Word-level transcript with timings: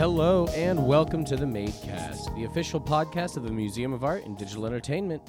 Hello 0.00 0.46
and 0.54 0.86
welcome 0.86 1.26
to 1.26 1.36
the 1.36 1.44
Madecast, 1.44 2.34
the 2.34 2.44
official 2.44 2.80
podcast 2.80 3.36
of 3.36 3.42
the 3.42 3.52
Museum 3.52 3.92
of 3.92 4.02
Art 4.02 4.24
and 4.24 4.34
Digital 4.34 4.64
Entertainment, 4.64 5.22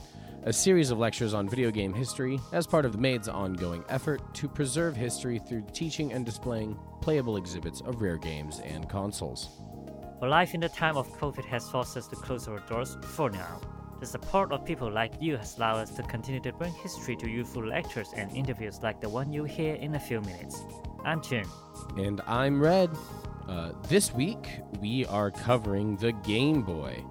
a 0.44 0.54
series 0.54 0.92
of 0.92 0.98
lectures 0.98 1.34
on 1.34 1.50
video 1.50 1.72
game 1.72 1.94
history 1.94 2.40
as 2.54 2.66
part 2.66 2.86
of 2.86 2.94
the 2.94 2.98
Made's 2.98 3.28
ongoing 3.28 3.84
effort 3.90 4.22
to 4.36 4.48
preserve 4.48 4.96
history 4.96 5.40
through 5.40 5.66
teaching 5.74 6.14
and 6.14 6.26
displaying 6.26 6.80
playable 7.02 7.36
exhibits 7.36 7.82
of 7.82 8.02
rare 8.02 8.16
games 8.16 8.62
and 8.64 8.88
consoles. 8.88 9.50
But 10.22 10.30
life 10.30 10.54
in 10.54 10.62
the 10.62 10.70
time 10.70 10.96
of 10.96 11.06
COVID 11.20 11.44
has 11.44 11.70
forced 11.70 11.98
us 11.98 12.08
to 12.08 12.16
close 12.16 12.48
our 12.48 12.60
doors 12.60 12.96
for 13.04 13.30
now. 13.30 13.60
The 14.00 14.06
support 14.06 14.54
of 14.54 14.64
people 14.64 14.90
like 14.90 15.12
you 15.20 15.36
has 15.36 15.58
allowed 15.58 15.80
us 15.80 15.92
to 15.98 16.04
continue 16.04 16.40
to 16.40 16.54
bring 16.54 16.72
history 16.76 17.18
to 17.18 17.30
you 17.30 17.44
through 17.44 17.68
lectures 17.68 18.14
and 18.16 18.32
interviews 18.32 18.80
like 18.82 19.02
the 19.02 19.10
one 19.10 19.34
you 19.34 19.44
hear 19.44 19.76
in 19.76 19.96
a 19.96 20.00
few 20.00 20.22
minutes. 20.22 20.64
I'm 21.04 21.22
Jun. 21.22 21.44
And 21.98 22.22
I'm 22.26 22.62
Red. 22.62 22.90
Uh, 23.48 23.72
this 23.88 24.14
week, 24.14 24.60
we 24.80 25.06
are 25.08 25.32
covering 25.32 25.98
the 25.98 26.12
Game 26.12 26.62
Boy. 26.62 27.04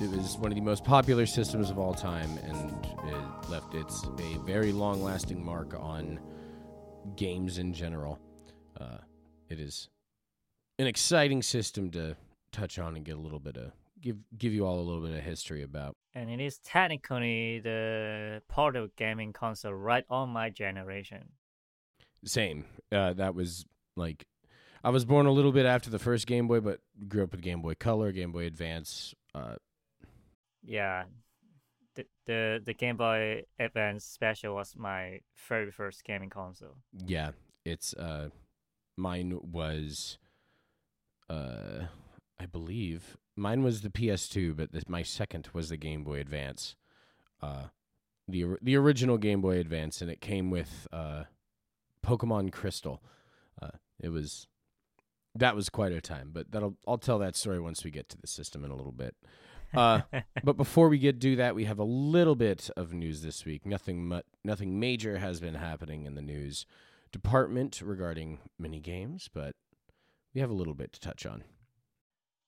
It 0.00 0.10
was 0.10 0.36
one 0.38 0.50
of 0.50 0.56
the 0.56 0.62
most 0.62 0.84
popular 0.84 1.26
systems 1.26 1.70
of 1.70 1.78
all 1.78 1.94
time, 1.94 2.38
and 2.44 2.86
it 3.08 3.50
left 3.50 3.74
its 3.74 4.04
a 4.04 4.38
very 4.46 4.72
long-lasting 4.72 5.44
mark 5.44 5.74
on 5.78 6.20
games 7.16 7.58
in 7.58 7.72
general. 7.72 8.18
Uh, 8.80 8.98
it 9.48 9.60
is 9.60 9.88
an 10.78 10.86
exciting 10.86 11.42
system 11.42 11.90
to 11.90 12.16
touch 12.52 12.78
on 12.78 12.96
and 12.96 13.04
get 13.04 13.16
a 13.16 13.20
little 13.20 13.40
bit 13.40 13.56
of 13.56 13.72
give 14.00 14.16
give 14.38 14.52
you 14.52 14.66
all 14.66 14.78
a 14.78 14.82
little 14.82 15.02
bit 15.02 15.16
of 15.16 15.22
history 15.22 15.62
about. 15.62 15.96
And 16.14 16.30
it 16.30 16.40
is 16.40 16.58
technically 16.58 17.60
the 17.60 18.42
portable 18.48 18.88
gaming 18.96 19.32
console 19.32 19.74
right 19.74 20.04
on 20.08 20.30
my 20.30 20.50
generation. 20.50 21.30
Same. 22.24 22.64
Uh, 22.90 23.12
that 23.14 23.34
was 23.34 23.64
like 23.96 24.26
I 24.82 24.90
was 24.90 25.04
born 25.04 25.26
a 25.26 25.32
little 25.32 25.52
bit 25.52 25.66
after 25.66 25.90
the 25.90 25.98
first 25.98 26.26
Game 26.26 26.48
Boy, 26.48 26.60
but 26.60 26.80
grew 27.08 27.22
up 27.24 27.32
with 27.32 27.42
Game 27.42 27.60
Boy 27.62 27.74
Color, 27.74 28.12
Game 28.12 28.32
Boy 28.32 28.46
Advance. 28.46 29.14
Uh, 29.34 29.56
Yeah. 30.62 31.04
The, 31.96 32.06
the 32.26 32.62
the 32.64 32.72
Game 32.74 32.96
Boy 32.96 33.42
Advance 33.58 34.04
Special 34.04 34.54
was 34.54 34.74
my 34.76 35.20
very 35.48 35.70
first 35.72 36.04
gaming 36.04 36.30
console. 36.30 36.76
yeah, 37.04 37.32
it's 37.64 37.94
uh, 37.94 38.28
mine 38.96 39.38
was, 39.42 40.18
uh, 41.28 41.86
I 42.38 42.46
believe 42.46 43.16
mine 43.36 43.64
was 43.64 43.80
the 43.82 43.90
PS2, 43.90 44.56
but 44.56 44.70
this, 44.72 44.88
my 44.88 45.02
second 45.02 45.48
was 45.52 45.68
the 45.70 45.76
Game 45.76 46.04
Boy 46.04 46.20
Advance, 46.20 46.76
uh, 47.42 47.64
the 48.28 48.44
the 48.62 48.76
original 48.76 49.18
Game 49.18 49.40
Boy 49.40 49.58
Advance, 49.58 50.00
and 50.00 50.10
it 50.10 50.20
came 50.20 50.50
with 50.50 50.86
uh, 50.92 51.24
Pokemon 52.06 52.52
Crystal. 52.52 53.02
Uh, 53.60 53.70
it 53.98 54.10
was 54.10 54.46
that 55.34 55.54
was 55.54 55.68
quite 55.68 55.92
a 55.92 56.00
time, 56.00 56.30
but 56.32 56.50
that'll 56.50 56.76
I'll 56.86 56.98
tell 56.98 57.18
that 57.20 57.36
story 57.36 57.60
once 57.60 57.84
we 57.84 57.90
get 57.90 58.08
to 58.10 58.18
the 58.18 58.26
system 58.26 58.64
in 58.64 58.70
a 58.70 58.76
little 58.76 58.92
bit. 58.92 59.14
Uh, 59.74 60.00
but 60.44 60.56
before 60.56 60.88
we 60.88 60.98
get 60.98 61.18
do 61.18 61.36
that, 61.36 61.54
we 61.54 61.64
have 61.64 61.78
a 61.78 61.84
little 61.84 62.34
bit 62.34 62.70
of 62.76 62.92
news 62.92 63.22
this 63.22 63.44
week. 63.44 63.64
Nothing 63.64 64.06
mu- 64.08 64.20
nothing 64.44 64.80
major 64.80 65.18
has 65.18 65.40
been 65.40 65.54
happening 65.54 66.06
in 66.06 66.14
the 66.14 66.22
news 66.22 66.66
department 67.12 67.80
regarding 67.84 68.38
mini 68.58 68.80
games, 68.80 69.28
but 69.32 69.54
we 70.34 70.40
have 70.40 70.50
a 70.50 70.54
little 70.54 70.74
bit 70.74 70.92
to 70.94 71.00
touch 71.00 71.24
on. 71.26 71.44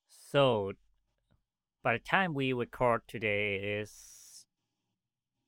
So, 0.09 0.73
by 1.83 1.93
the 1.93 2.03
time 2.03 2.33
we 2.33 2.53
record 2.53 3.01
today 3.07 3.55
is 3.55 4.45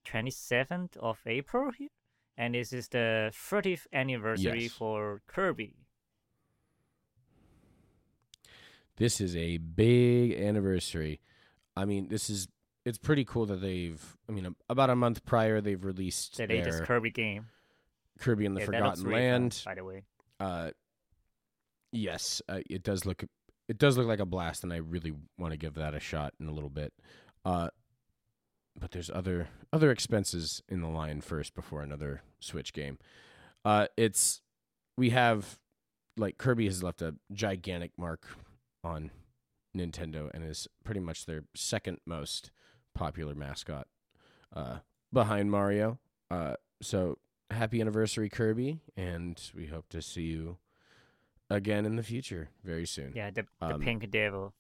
27th 0.06 0.98
of 0.98 1.20
April 1.26 1.72
here, 1.78 1.90
and 2.38 2.54
this 2.56 2.72
is 2.74 2.90
the 2.90 3.32
30th 3.34 3.88
anniversary 3.94 4.64
Yes. 4.64 4.72
for 4.74 5.22
Kirby. 5.28 5.74
This 8.98 9.20
is 9.20 9.36
a 9.36 9.58
big 9.58 10.34
anniversary. 10.34 11.20
I 11.76 11.86
mean, 11.86 12.08
this 12.08 12.30
is 12.30 12.48
it's 12.86 12.98
pretty 12.98 13.26
cool 13.26 13.46
that 13.48 13.62
they've. 13.62 14.02
I 14.30 14.32
mean, 14.32 14.56
about 14.70 14.90
a 14.90 14.96
month 14.96 15.26
prior, 15.26 15.60
they've 15.62 15.84
released 15.84 16.38
The 16.38 16.46
their 16.46 16.58
latest 16.58 16.84
Kirby 16.84 17.12
game. 17.12 17.48
Kirby 18.20 18.46
and 18.46 18.56
the 18.56 18.62
Yeah, 18.62 18.66
Forgotten 18.68 19.04
really 19.04 19.16
fun, 19.22 19.32
Land. 19.32 19.62
by 19.66 19.76
the 19.76 19.84
way. 19.84 20.04
Uh, 20.40 20.72
yes, 21.92 22.42
uh, 22.48 22.60
it 22.70 22.84
does 22.84 23.06
look 23.06 23.24
it 23.68 23.78
does 23.78 23.98
look 23.98 24.08
like 24.08 24.20
a 24.20 24.26
blast, 24.26 24.64
and 24.64 24.72
I 24.72 24.78
really 24.78 25.14
want 25.38 25.52
to 25.52 25.58
give 25.58 25.74
that 25.76 25.94
a 25.96 26.00
shot 26.00 26.34
in 26.40 26.48
a 26.48 26.52
little 26.52 26.70
bit. 26.70 26.94
Uh, 27.44 27.70
but 28.80 28.92
there's 28.92 29.10
other 29.10 29.50
other 29.74 29.92
expenses 29.92 30.62
in 30.70 30.82
the 30.82 30.88
line 30.88 31.22
first 31.22 31.54
before 31.56 31.82
another 31.82 32.22
Switch 32.40 32.72
game. 32.74 32.98
Uh, 33.66 33.88
it's 33.98 34.42
we 34.98 35.10
have 35.10 35.60
like 36.18 36.38
Kirby 36.38 36.66
has 36.66 36.84
left 36.84 37.02
a 37.02 37.16
gigantic 37.34 37.92
mark 37.98 38.28
on 38.86 39.10
Nintendo 39.76 40.30
and 40.34 40.44
is 40.44 40.68
pretty 40.84 41.00
much 41.02 41.26
their 41.26 41.44
second 41.56 41.98
most 42.06 42.52
popular 42.94 43.36
mascot 43.36 43.88
uh, 44.56 44.78
behind 45.12 45.52
Mario. 45.52 46.00
Uh, 46.32 46.54
so 46.82 47.18
happy 47.52 47.82
anniversary, 47.82 48.30
Kirby, 48.30 48.80
and 48.96 49.42
we 49.56 49.66
hope 49.68 49.90
to 49.90 50.02
see 50.02 50.24
you 50.24 50.58
again 51.50 51.86
in 51.86 51.96
the 51.96 52.04
future 52.04 52.50
very 52.64 52.86
soon. 52.86 53.12
Yeah, 53.16 53.32
the, 53.32 53.46
the 53.60 53.76
Um, 53.76 53.82
Pink 53.82 54.10
Devil. 54.12 54.54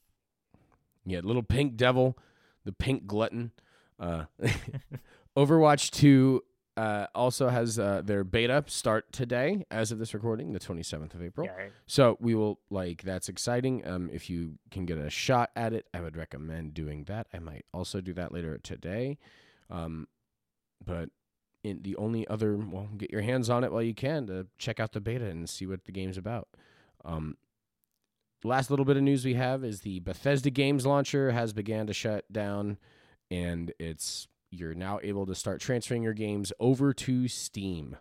Yeah, 1.06 1.20
little 1.24 1.44
pink 1.44 1.76
devil, 1.78 2.18
the 2.64 2.72
pink 2.72 3.06
glutton. 3.06 3.52
Uh, 4.00 4.26
Overwatch 5.38 5.92
2 5.92 6.42
uh, 6.78 7.08
also 7.16 7.50
has 7.50 7.80
uh, 7.80 8.02
their 8.04 8.24
beta 8.24 8.64
start 8.68 9.12
today, 9.12 9.66
as 9.72 9.92
of 9.92 10.00
this 10.00 10.14
recording, 10.14 10.52
the 10.52 10.60
27th 10.60 11.14
of 11.14 11.24
April. 11.24 11.48
Yeah, 11.48 11.68
So 11.88 12.18
we 12.20 12.36
will 12.36 12.60
like 12.70 13.04
that's 13.04 13.30
exciting. 13.30 13.88
Um, 13.88 14.10
if 14.12 14.30
you 14.30 14.58
can 14.72 14.86
get 14.86 14.98
a 14.98 15.10
shot 15.10 15.52
at 15.56 15.74
it, 15.74 15.88
I 15.94 16.02
would 16.02 16.18
recommend 16.18 16.74
doing 16.74 17.06
that. 17.06 17.28
I 17.34 17.40
might 17.40 17.66
also 17.74 18.02
do 18.02 18.14
that 18.14 18.34
later 18.34 18.58
today. 18.58 19.18
Um, 19.70 20.08
but 20.84 21.10
in 21.64 21.82
the 21.82 21.96
only 21.96 22.28
other 22.28 22.56
well, 22.58 22.90
get 22.98 23.12
your 23.12 23.22
hands 23.22 23.50
on 23.50 23.64
it 23.64 23.72
while 23.72 23.82
you 23.82 23.96
can 23.96 24.28
to 24.28 24.48
check 24.58 24.80
out 24.80 24.92
the 24.92 25.02
beta 25.02 25.26
and 25.26 25.50
see 25.50 25.66
what 25.66 25.86
the 25.86 25.92
game's 25.92 26.18
about. 26.18 26.50
Um, 27.04 27.38
last 28.44 28.70
little 28.70 28.86
bit 28.86 28.98
of 28.98 29.04
news 29.04 29.26
we 29.26 29.34
have 29.36 29.64
is 29.64 29.82
the 29.82 30.00
Bethesda 30.02 30.50
Games 30.50 30.86
launcher 30.86 31.32
has 31.32 31.54
began 31.54 31.88
to 31.88 31.94
shut 31.94 32.32
down, 32.32 32.78
and 33.32 33.74
it's 33.80 34.28
you're 34.52 34.74
now 34.74 35.00
able 35.04 35.26
to 35.26 35.36
start 35.36 35.62
transferring 35.62 36.04
your 36.04 36.14
games 36.14 36.54
over 36.60 36.94
to 36.94 37.28
Steam. 37.28 37.98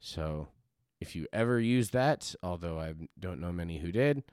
So 0.00 0.48
if 1.00 1.16
you 1.16 1.26
ever 1.32 1.60
use 1.60 1.90
that, 1.90 2.34
although 2.42 2.78
I 2.78 2.94
don't 3.18 3.40
know 3.40 3.52
many 3.52 3.78
who 3.78 3.92
did, 3.92 4.24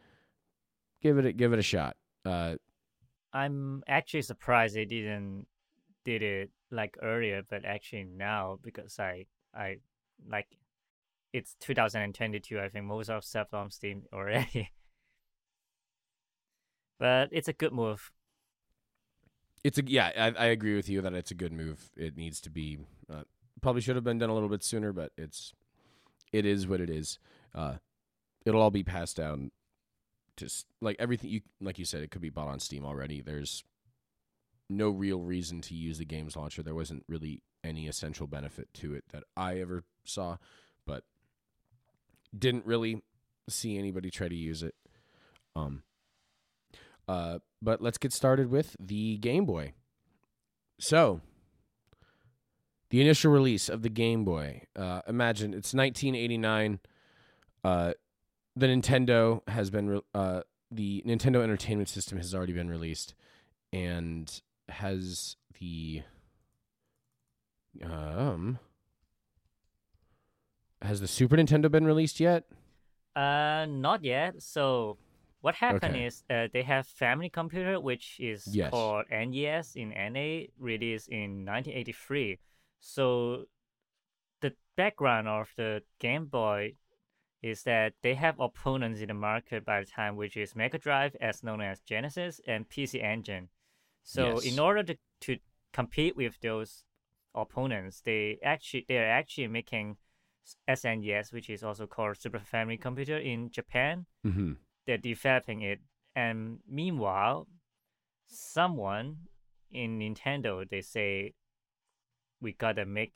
give 1.01 1.17
it 1.17 1.25
a, 1.25 1.33
give 1.33 1.53
it 1.53 1.59
a 1.59 1.63
shot. 1.63 1.95
Uh, 2.25 2.55
I'm 3.33 3.83
actually 3.88 4.23
surprised 4.23 4.75
they 4.75 4.85
didn't 4.85 5.47
did 6.03 6.22
it 6.22 6.51
like 6.72 6.97
earlier, 7.01 7.41
but 7.47 7.66
actually 7.66 8.03
now 8.03 8.59
because 8.61 8.99
I 8.99 9.28
I 9.53 9.78
like 10.28 10.47
it's 11.33 11.55
2022. 11.61 12.59
I 12.59 12.69
think 12.69 12.85
most 12.85 13.09
of 13.09 13.23
stuff 13.23 13.53
on 13.53 13.72
Steam 13.72 14.03
already. 14.13 14.69
but 16.99 17.29
it's 17.31 17.47
a 17.47 17.53
good 17.53 17.73
move. 17.73 18.11
It's 19.63 19.77
a 19.77 19.83
yeah, 19.85 20.11
I, 20.17 20.44
I 20.44 20.45
agree 20.47 20.75
with 20.75 20.89
you 20.89 21.01
that 21.01 21.13
it's 21.13 21.31
a 21.31 21.35
good 21.35 21.53
move. 21.53 21.91
It 21.95 22.17
needs 22.17 22.41
to 22.41 22.49
be 22.49 22.79
uh, 23.11 23.23
probably 23.61 23.81
should 23.81 23.95
have 23.95 24.03
been 24.03 24.17
done 24.17 24.29
a 24.29 24.33
little 24.33 24.49
bit 24.49 24.63
sooner, 24.63 24.91
but 24.91 25.11
it's 25.17 25.53
it 26.31 26.45
is 26.45 26.67
what 26.67 26.81
it 26.81 26.89
is. 26.89 27.19
Uh, 27.53 27.75
it'll 28.45 28.61
all 28.61 28.72
be 28.72 28.83
passed 28.83 29.17
down. 29.17 29.51
Just 30.38 30.66
like 30.81 30.95
everything 30.97 31.29
you 31.29 31.41
like 31.59 31.77
you 31.77 31.85
said, 31.85 32.01
it 32.01 32.11
could 32.11 32.22
be 32.22 32.29
bought 32.29 32.47
on 32.47 32.59
Steam 32.59 32.85
already. 32.85 33.22
There's 33.22 33.63
no 34.69 34.89
real 34.89 35.19
reason 35.19 35.61
to 35.61 35.75
use 35.75 35.97
the 35.97 36.05
games 36.05 36.35
launcher. 36.35 36.63
There 36.63 36.75
wasn't 36.75 37.03
really 37.07 37.43
any 37.63 37.88
essential 37.88 38.28
benefit 38.28 38.73
to 38.75 38.95
it 38.95 39.03
that 39.11 39.23
I 39.35 39.59
ever 39.59 39.83
saw, 40.03 40.38
but 40.88 41.03
didn't 42.35 42.66
really 42.66 43.03
see 43.49 43.78
anybody 43.78 44.09
try 44.09 44.29
to 44.29 44.35
use 44.35 44.63
it. 44.63 44.73
Um, 45.55 45.83
uh, 47.07 47.40
but 47.61 47.81
let's 47.81 47.97
get 47.97 48.14
started 48.14 48.49
with 48.49 48.75
the 48.79 49.17
Game 49.17 49.46
Boy. 49.46 49.73
So, 50.79 51.22
the 52.90 53.02
initial 53.02 53.31
release 53.31 53.70
of 53.70 53.81
the 53.81 53.90
Game 53.90 54.25
Boy. 54.25 54.64
Uh, 54.75 55.02
imagine 55.08 55.53
it's 55.53 55.73
1989. 55.73 56.79
Uh, 57.64 57.93
the 58.55 58.67
Nintendo 58.67 59.47
has 59.47 59.70
been 59.70 59.90
re- 59.90 60.02
uh, 60.14 60.41
the 60.70 61.03
Nintendo 61.05 61.41
Entertainment 61.43 61.90
System 61.90 62.17
has 62.17 62.34
already 62.34 62.53
been 62.53 62.70
released, 62.70 63.14
and 63.72 64.41
has 64.70 65.35
the 65.59 66.02
um 67.84 68.59
has 70.81 70.99
the 70.99 71.08
Super 71.08 71.37
Nintendo 71.37 71.70
been 71.70 71.85
released 71.85 72.20
yet? 72.20 72.46
Uh, 73.16 73.66
not 73.70 74.03
yet. 74.03 74.41
So 74.41 74.97
what 75.41 75.55
happened 75.55 75.96
Okay. 75.96 76.05
is 76.05 76.23
uh, 76.29 76.47
they 76.53 76.64
have 76.64 76.88
Family 76.88 77.29
Computer, 77.29 77.79
which 77.79 78.20
is 78.20 78.47
Yes. 78.47 78.70
called 78.72 79.05
NES 79.11 79.76
in 79.76 79.91
NA, 79.91 80.47
released 80.59 81.09
in 81.09 81.43
1983. 81.46 82.40
So 82.79 83.46
the 84.41 84.53
background 84.76 85.28
of 85.28 85.49
the 85.58 85.84
Game 85.99 86.26
Boy 86.26 86.76
is 87.41 87.64
that 87.64 87.93
they 88.03 88.14
have 88.16 88.40
opponents 88.40 89.02
in 89.02 89.08
the 89.08 89.14
market 89.16 89.66
by 89.66 89.79
the 89.79 89.85
time, 89.85 90.16
which 90.16 90.38
is 90.38 90.55
Mega 90.55 90.78
Drive, 90.78 91.16
as 91.20 91.44
known 91.44 91.61
as 91.61 91.79
Genesis, 91.82 92.40
and 92.47 92.70
PC 92.70 93.02
Engine. 93.03 93.49
So 94.03 94.35
Yes. 94.35 94.46
in 94.46 94.59
order 94.59 94.84
to, 94.84 94.96
to 95.22 95.37
compete 95.73 96.16
with 96.16 96.40
those 96.41 96.85
opponents, 97.34 98.02
they 98.02 98.37
actually 98.44 98.85
they 98.87 98.97
are 98.97 99.09
actually 99.09 99.47
making 99.47 99.97
SNES, 100.67 101.32
which 101.34 101.49
is 101.49 101.64
also 101.64 101.87
called 101.87 102.17
Super 102.17 102.40
Family 102.40 102.78
Computer 102.78 103.17
in 103.17 103.49
Japan. 103.49 104.05
Mm-hmm. 104.26 104.53
They're 104.85 104.97
developing 104.97 105.61
it, 105.61 105.79
and 106.16 106.59
meanwhile, 106.67 107.47
someone 108.28 109.17
in 109.72 109.99
Nintendo 109.99 110.67
they 110.69 110.81
say 110.81 111.33
we 112.41 112.53
gotta 112.53 112.85
make 112.85 113.13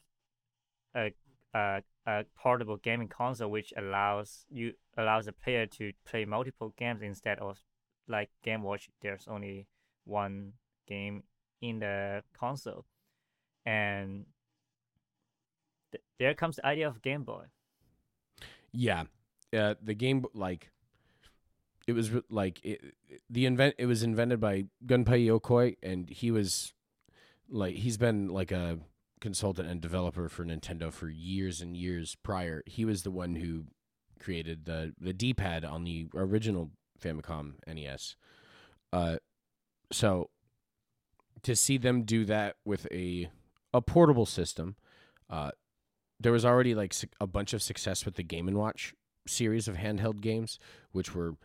a 0.95 1.11
a, 1.53 1.81
a 2.05 2.25
portable 2.37 2.77
gaming 2.77 3.07
console 3.07 3.49
which 3.49 3.73
allows 3.77 4.45
you 4.49 4.73
allows 4.97 5.25
the 5.25 5.33
player 5.33 5.65
to 5.65 5.91
play 6.05 6.25
multiple 6.25 6.73
games 6.77 7.01
instead 7.01 7.39
of 7.39 7.59
like 8.07 8.29
Game 8.43 8.61
Watch. 8.61 8.89
There's 9.01 9.27
only 9.27 9.67
one 10.05 10.53
game 10.87 11.23
in 11.61 11.79
the 11.79 12.23
console, 12.37 12.85
and 13.65 14.25
th- 15.91 16.03
there 16.19 16.33
comes 16.33 16.57
the 16.57 16.65
idea 16.65 16.87
of 16.87 17.01
Game 17.01 17.23
Boy. 17.23 17.45
Yeah, 18.71 19.03
uh, 19.57 19.75
the 19.81 19.93
game 19.95 20.25
like 20.33 20.69
it 21.87 21.93
was 21.93 22.11
like 22.29 22.59
it, 22.63 22.81
the 23.29 23.45
invent. 23.45 23.75
It 23.77 23.85
was 23.85 24.03
invented 24.03 24.39
by 24.39 24.65
Gunpei 24.85 25.27
Yokoi, 25.27 25.77
and 25.83 26.09
he 26.09 26.31
was 26.31 26.73
like 27.49 27.75
he's 27.75 27.97
been 27.97 28.29
like 28.29 28.51
a 28.51 28.79
consultant 29.21 29.67
and 29.69 29.81
developer 29.81 30.29
for 30.29 30.45
Nintendo 30.45 30.91
for 30.91 31.09
years 31.09 31.61
and 31.61 31.77
years 31.77 32.15
prior. 32.15 32.63
He 32.65 32.85
was 32.85 33.03
the 33.03 33.11
one 33.11 33.35
who 33.35 33.65
created 34.19 34.65
the 34.65 34.93
the 34.99 35.13
D 35.13 35.33
pad 35.33 35.63
on 35.63 35.83
the 35.83 36.07
original 36.15 36.71
Famicom 37.01 37.53
NES. 37.67 38.15
Uh, 38.91 39.17
so 39.91 40.29
to 41.43 41.55
see 41.55 41.77
them 41.77 42.03
do 42.03 42.25
that 42.25 42.55
with 42.65 42.87
a 42.91 43.29
a 43.73 43.81
portable 43.81 44.25
system, 44.25 44.75
uh, 45.29 45.51
there 46.19 46.31
was 46.31 46.45
already 46.45 46.73
like 46.73 46.95
a 47.21 47.27
bunch 47.27 47.53
of 47.53 47.61
success 47.61 48.05
with 48.05 48.15
the 48.15 48.23
Game 48.23 48.47
and 48.47 48.57
Watch 48.57 48.95
series 49.27 49.67
of 49.67 49.75
handheld 49.75 50.21
games, 50.21 50.59
which 50.91 51.13
were 51.13 51.35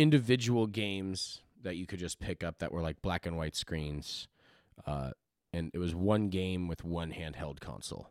individual 0.00 0.66
games 0.66 1.42
that 1.62 1.76
you 1.76 1.86
could 1.86 1.98
just 1.98 2.20
pick 2.20 2.42
up 2.42 2.58
that 2.58 2.72
were 2.72 2.80
like 2.80 3.02
black 3.02 3.26
and 3.26 3.36
white 3.36 3.54
screens, 3.54 4.28
uh, 4.86 5.10
and 5.52 5.70
it 5.74 5.78
was 5.78 5.94
one 5.94 6.30
game 6.30 6.68
with 6.68 6.82
one 6.82 7.12
handheld 7.12 7.60
console. 7.60 8.08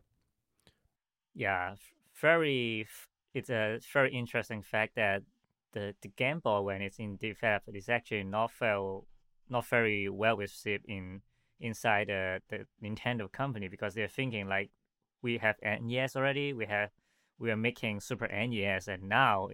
Yeah, 1.33 1.75
very. 2.21 2.88
It's 3.33 3.50
a 3.50 3.80
very 3.91 4.13
interesting 4.13 4.62
fact 4.62 4.95
that 4.97 5.24
the 5.74 5.95
the 6.01 6.09
Game 6.09 6.39
Boy 6.39 6.62
when 6.62 6.83
it's 6.83 7.00
in 7.00 7.18
development 7.18 7.75
is 7.75 7.89
actually 7.89 8.24
not 8.24 8.51
well, 8.62 9.07
not 9.50 9.65
very 9.65 10.09
well 10.09 10.38
received 10.38 10.86
in 10.88 11.21
inside 11.59 12.07
the 12.07 12.41
the 12.50 12.68
Nintendo 12.83 13.31
company 13.31 13.68
because 13.68 13.95
they're 13.95 14.07
thinking 14.07 14.47
like 14.47 14.69
we 15.24 15.39
have 15.39 15.56
NES 15.63 16.15
already, 16.15 16.53
we 16.53 16.68
have 16.68 16.91
we 17.39 17.50
are 17.50 17.57
making 17.57 18.00
Super 18.00 18.27
NES, 18.27 18.88
and 18.88 19.09
now 19.09 19.50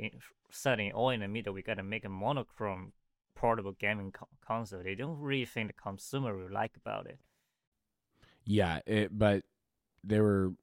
in, 0.55 0.59
suddenly 0.61 0.91
all 0.91 1.09
in 1.09 1.21
the 1.21 1.27
middle 1.27 1.53
we 1.53 1.61
gotta 1.61 1.83
make 1.83 2.05
a 2.05 2.09
monochrome 2.09 2.93
portable 3.35 3.73
gaming 3.73 4.11
co- 4.11 4.27
console. 4.45 4.83
They 4.83 4.95
don't 4.95 5.19
really 5.19 5.45
think 5.45 5.67
the 5.67 5.73
consumer 5.73 6.35
will 6.35 6.51
like 6.51 6.75
about 6.75 7.07
it. 7.07 7.19
Yeah, 8.45 8.79
it, 8.85 9.17
but 9.17 9.43
they 10.03 10.19
were 10.19 10.53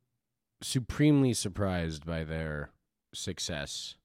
supremely 0.63 1.35
surprised 1.35 2.07
by 2.07 2.25
their 2.25 2.71
success. 3.13 3.97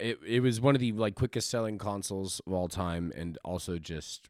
It 0.00 0.18
it 0.26 0.40
was 0.40 0.60
one 0.60 0.74
of 0.74 0.80
the 0.80 0.92
like 0.92 1.14
quickest 1.14 1.50
selling 1.50 1.78
consoles 1.78 2.40
of 2.46 2.52
all 2.52 2.68
time, 2.68 3.12
and 3.14 3.38
also 3.44 3.78
just 3.78 4.28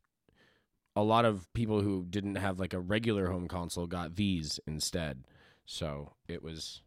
a 0.96 1.02
lot 1.02 1.24
of 1.24 1.52
people 1.54 1.82
who 1.82 2.06
didn't 2.08 2.36
have 2.36 2.58
like 2.58 2.72
a 2.72 2.80
regular 2.80 3.30
home 3.30 3.48
console 3.48 3.86
got 3.86 4.16
these 4.16 4.60
instead. 4.66 5.26
So 5.66 6.12
it 6.28 6.42
was, 6.42 6.82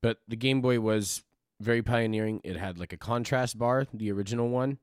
but 0.00 0.18
the 0.28 0.36
Game 0.36 0.60
Boy 0.60 0.80
was 0.80 1.22
very 1.60 1.82
pioneering. 1.82 2.40
It 2.44 2.56
had 2.56 2.78
like 2.78 2.92
a 2.92 2.96
contrast 2.96 3.58
bar, 3.58 3.86
the 3.92 4.10
original 4.12 4.48
one. 4.48 4.78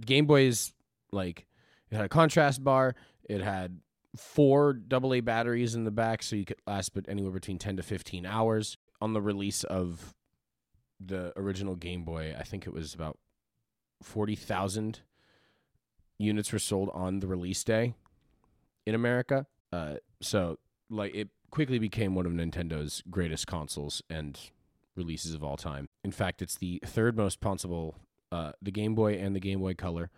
Game 0.00 0.26
Boy 0.26 0.42
is 0.42 0.72
like 1.12 1.46
it 1.90 1.96
had 1.96 2.04
a 2.04 2.08
contrast 2.08 2.62
bar. 2.64 2.94
It 3.28 3.40
had 3.40 3.80
four 4.16 4.78
AA 4.92 5.20
batteries 5.20 5.74
in 5.74 5.84
the 5.84 5.90
back, 5.90 6.22
so 6.22 6.36
you 6.36 6.44
could 6.44 6.60
last 6.66 6.94
but 6.94 7.08
anywhere 7.08 7.32
between 7.32 7.58
ten 7.58 7.76
to 7.76 7.82
fifteen 7.82 8.26
hours. 8.26 8.76
On 9.00 9.12
the 9.12 9.20
release 9.20 9.64
of 9.64 10.14
the 10.98 11.32
original 11.36 11.76
Game 11.76 12.04
Boy, 12.04 12.34
I 12.38 12.42
think 12.42 12.66
it 12.66 12.72
was 12.72 12.94
about 12.94 13.18
forty 14.02 14.36
thousand 14.36 15.00
units 16.18 16.52
were 16.52 16.58
sold 16.58 16.90
on 16.94 17.20
the 17.20 17.26
release 17.26 17.62
day 17.64 17.94
in 18.86 18.94
America. 18.94 19.46
Uh, 19.72 19.94
so 20.20 20.58
like 20.90 21.14
it 21.14 21.28
quickly 21.50 21.78
became 21.78 22.14
one 22.14 22.26
of 22.26 22.32
Nintendo's 22.32 23.02
greatest 23.10 23.46
consoles 23.46 24.02
and 24.08 24.38
releases 24.96 25.34
of 25.34 25.42
all 25.42 25.56
time. 25.56 25.88
In 26.02 26.12
fact, 26.12 26.42
it's 26.42 26.56
the 26.56 26.80
third 26.84 27.16
most 27.16 27.40
possible. 27.40 27.96
Uh, 28.30 28.52
the 28.60 28.70
Game 28.70 28.94
Boy 28.94 29.14
and 29.14 29.34
the 29.34 29.40
Game 29.40 29.60
Boy 29.60 29.74
Color, 29.74 30.10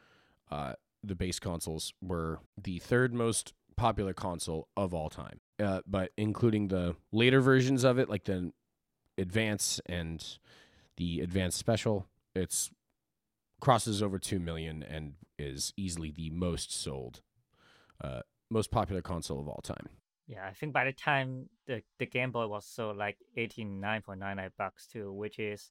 uh, 0.50 0.74
the 1.02 1.14
base 1.14 1.38
consoles, 1.38 1.92
were 2.00 2.40
the 2.60 2.78
third 2.78 3.12
most 3.12 3.52
popular 3.76 4.14
console 4.14 4.68
of 4.76 4.94
all 4.94 5.10
time. 5.10 5.40
Uh, 5.58 5.80
but 5.86 6.10
including 6.16 6.68
the 6.68 6.96
later 7.12 7.40
versions 7.40 7.84
of 7.84 7.98
it, 7.98 8.08
like 8.08 8.24
the 8.24 8.52
Advance 9.18 9.80
and 9.86 10.38
the 10.96 11.20
Advance 11.20 11.56
Special, 11.56 12.06
it's 12.34 12.70
crosses 13.60 14.02
over 14.02 14.18
two 14.18 14.38
million 14.38 14.82
and 14.82 15.14
is 15.38 15.72
easily 15.76 16.10
the 16.10 16.30
most 16.30 16.72
sold, 16.72 17.20
uh, 18.02 18.20
most 18.50 18.70
popular 18.70 19.02
console 19.02 19.40
of 19.40 19.48
all 19.48 19.60
time. 19.62 19.88
Yeah, 20.26 20.44
I 20.46 20.52
think 20.52 20.72
by 20.72 20.84
the 20.84 20.92
time 20.92 21.48
the, 21.66 21.82
the 21.98 22.06
Game 22.06 22.32
Boy 22.32 22.46
was 22.46 22.66
sold 22.66 22.96
like 22.96 23.16
eighty 23.36 23.64
nine 23.64 24.02
point 24.02 24.20
nine 24.20 24.36
nine 24.36 24.50
bucks 24.58 24.86
too, 24.86 25.12
which 25.12 25.38
is 25.38 25.70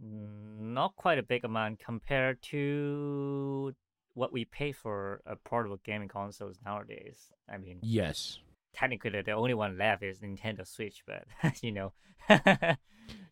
not 0.00 0.94
quite 0.96 1.18
a 1.18 1.22
big 1.22 1.44
amount 1.44 1.78
compared 1.78 2.42
to 2.42 3.74
what 4.14 4.32
we 4.32 4.44
pay 4.44 4.72
for 4.72 5.22
a 5.26 5.36
portable 5.36 5.78
gaming 5.84 6.08
consoles 6.08 6.58
nowadays. 6.64 7.30
I 7.52 7.56
mean, 7.58 7.78
Yes. 7.82 8.38
technically 8.74 9.22
the 9.22 9.32
only 9.32 9.54
one 9.54 9.78
left 9.78 10.02
is 10.02 10.20
Nintendo 10.20 10.66
Switch, 10.66 11.02
but 11.06 11.24
you 11.62 11.72
know, 11.72 11.92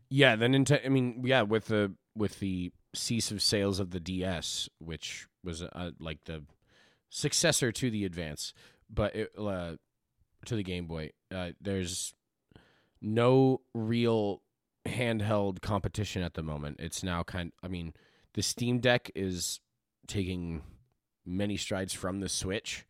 Yeah, 0.08 0.36
the 0.36 0.46
Nintendo. 0.46 0.84
I 0.84 0.88
mean, 0.88 1.22
yeah, 1.24 1.42
with 1.42 1.66
the 1.66 1.94
with 2.16 2.40
the 2.40 2.72
cease 2.94 3.30
of 3.30 3.40
sales 3.42 3.78
of 3.78 3.90
the 3.90 4.00
DS, 4.00 4.68
which 4.78 5.28
was 5.44 5.62
uh, 5.62 5.90
like 6.00 6.24
the 6.24 6.44
successor 7.10 7.70
to 7.72 7.90
the 7.90 8.04
Advance, 8.04 8.52
but 8.88 9.14
it, 9.14 9.30
uh, 9.38 9.74
to 10.46 10.56
the 10.56 10.62
Game 10.62 10.86
Boy, 10.86 11.10
uh, 11.34 11.50
there's 11.60 12.14
no 13.00 13.60
real 13.74 14.42
handheld 14.86 15.60
competition 15.60 16.22
at 16.22 16.34
the 16.34 16.42
moment. 16.42 16.76
It's 16.80 17.02
now 17.02 17.22
kind. 17.22 17.52
I 17.62 17.68
mean, 17.68 17.94
the 18.34 18.42
Steam 18.42 18.80
Deck 18.80 19.10
is 19.14 19.60
taking 20.06 20.62
many 21.24 21.56
strides 21.56 21.92
from 21.92 22.20
the 22.20 22.28
Switch 22.28 22.86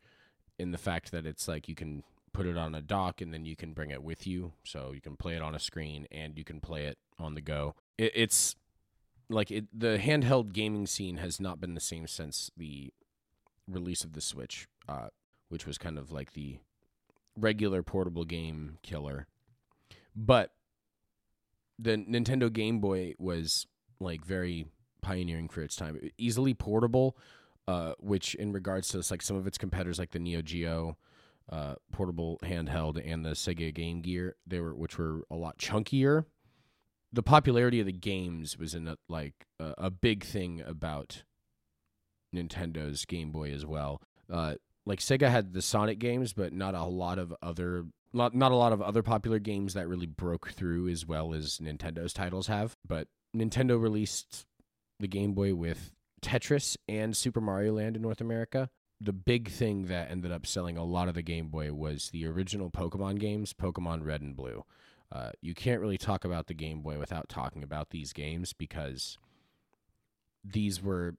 in 0.57 0.71
the 0.71 0.77
fact 0.77 1.11
that 1.11 1.25
it's 1.25 1.47
like 1.47 1.67
you 1.67 1.75
can 1.75 2.03
put 2.33 2.45
it 2.45 2.57
on 2.57 2.75
a 2.75 2.81
dock 2.81 3.21
and 3.21 3.33
then 3.33 3.45
you 3.45 3.55
can 3.55 3.73
bring 3.73 3.91
it 3.91 4.03
with 4.03 4.25
you 4.25 4.53
so 4.63 4.91
you 4.93 5.01
can 5.01 5.17
play 5.17 5.35
it 5.35 5.41
on 5.41 5.55
a 5.55 5.59
screen 5.59 6.07
and 6.11 6.37
you 6.37 6.43
can 6.43 6.61
play 6.61 6.85
it 6.85 6.97
on 7.19 7.35
the 7.35 7.41
go 7.41 7.75
it, 7.97 8.11
it's 8.15 8.55
like 9.29 9.51
it, 9.51 9.65
the 9.77 9.97
handheld 9.97 10.53
gaming 10.53 10.87
scene 10.87 11.17
has 11.17 11.39
not 11.39 11.59
been 11.59 11.73
the 11.73 11.81
same 11.81 12.07
since 12.07 12.51
the 12.55 12.93
release 13.67 14.03
of 14.03 14.13
the 14.13 14.21
switch 14.21 14.67
uh, 14.87 15.07
which 15.49 15.65
was 15.65 15.77
kind 15.77 15.97
of 15.97 16.11
like 16.11 16.33
the 16.33 16.59
regular 17.41 17.83
portable 17.83 18.25
game 18.25 18.77
killer 18.81 19.27
but 20.15 20.51
the 21.79 21.97
nintendo 21.97 22.51
game 22.51 22.79
boy 22.79 23.13
was 23.17 23.67
like 23.99 24.23
very 24.25 24.65
pioneering 25.01 25.49
for 25.49 25.61
its 25.61 25.75
time 25.75 25.99
easily 26.17 26.53
portable 26.53 27.17
uh, 27.67 27.93
which 27.99 28.35
in 28.35 28.51
regards 28.51 28.87
to 28.89 29.03
like 29.11 29.21
some 29.21 29.37
of 29.37 29.47
its 29.47 29.57
competitors 29.57 29.99
like 29.99 30.11
the 30.11 30.19
neo 30.19 30.41
geo 30.41 30.97
uh, 31.51 31.75
portable 31.91 32.39
handheld 32.43 33.01
and 33.05 33.25
the 33.25 33.31
Sega 33.31 33.73
Game 33.73 34.01
Gear, 34.01 34.35
they 34.47 34.59
were 34.59 34.73
which 34.73 34.97
were 34.97 35.23
a 35.29 35.35
lot 35.35 35.57
chunkier. 35.57 36.25
The 37.13 37.23
popularity 37.23 37.81
of 37.81 37.85
the 37.85 37.91
games 37.91 38.57
was 38.57 38.73
in 38.73 38.87
a, 38.87 38.97
like 39.09 39.47
a, 39.59 39.73
a 39.77 39.91
big 39.91 40.23
thing 40.23 40.61
about 40.65 41.23
Nintendo's 42.33 43.03
Game 43.05 43.31
Boy 43.31 43.51
as 43.51 43.65
well. 43.65 44.01
Uh, 44.31 44.55
like 44.85 44.99
Sega 44.99 45.29
had 45.29 45.53
the 45.53 45.61
Sonic 45.61 45.99
games, 45.99 46.33
but 46.33 46.53
not 46.53 46.75
a 46.75 46.83
lot 46.83 47.19
of 47.19 47.33
other 47.41 47.85
not 48.13 48.35
not 48.35 48.51
a 48.51 48.55
lot 48.55 48.73
of 48.73 48.81
other 48.81 49.03
popular 49.03 49.39
games 49.39 49.73
that 49.73 49.87
really 49.87 50.05
broke 50.05 50.51
through 50.51 50.89
as 50.89 51.05
well 51.05 51.33
as 51.33 51.59
Nintendo's 51.59 52.13
titles 52.13 52.47
have. 52.47 52.75
But 52.87 53.07
Nintendo 53.35 53.81
released 53.81 54.45
the 54.99 55.07
Game 55.07 55.33
Boy 55.33 55.55
with 55.55 55.91
Tetris 56.21 56.77
and 56.87 57.15
Super 57.15 57.41
Mario 57.41 57.73
Land 57.73 57.95
in 57.95 58.01
North 58.01 58.21
America 58.21 58.69
the 59.01 59.13
big 59.13 59.49
thing 59.49 59.87
that 59.87 60.11
ended 60.11 60.31
up 60.31 60.45
selling 60.45 60.77
a 60.77 60.83
lot 60.83 61.07
of 61.07 61.15
the 61.15 61.23
Game 61.23 61.47
Boy 61.47 61.73
was 61.73 62.11
the 62.11 62.27
original 62.27 62.69
Pokemon 62.69 63.19
games, 63.19 63.51
Pokemon 63.51 64.05
Red 64.05 64.21
and 64.21 64.35
Blue. 64.35 64.63
Uh, 65.11 65.31
you 65.41 65.55
can't 65.55 65.81
really 65.81 65.97
talk 65.97 66.23
about 66.23 66.45
the 66.45 66.53
Game 66.53 66.81
Boy 66.81 66.99
without 66.99 67.27
talking 67.27 67.63
about 67.63 67.89
these 67.89 68.13
games 68.13 68.53
because 68.53 69.17
these 70.43 70.81
were 70.83 71.15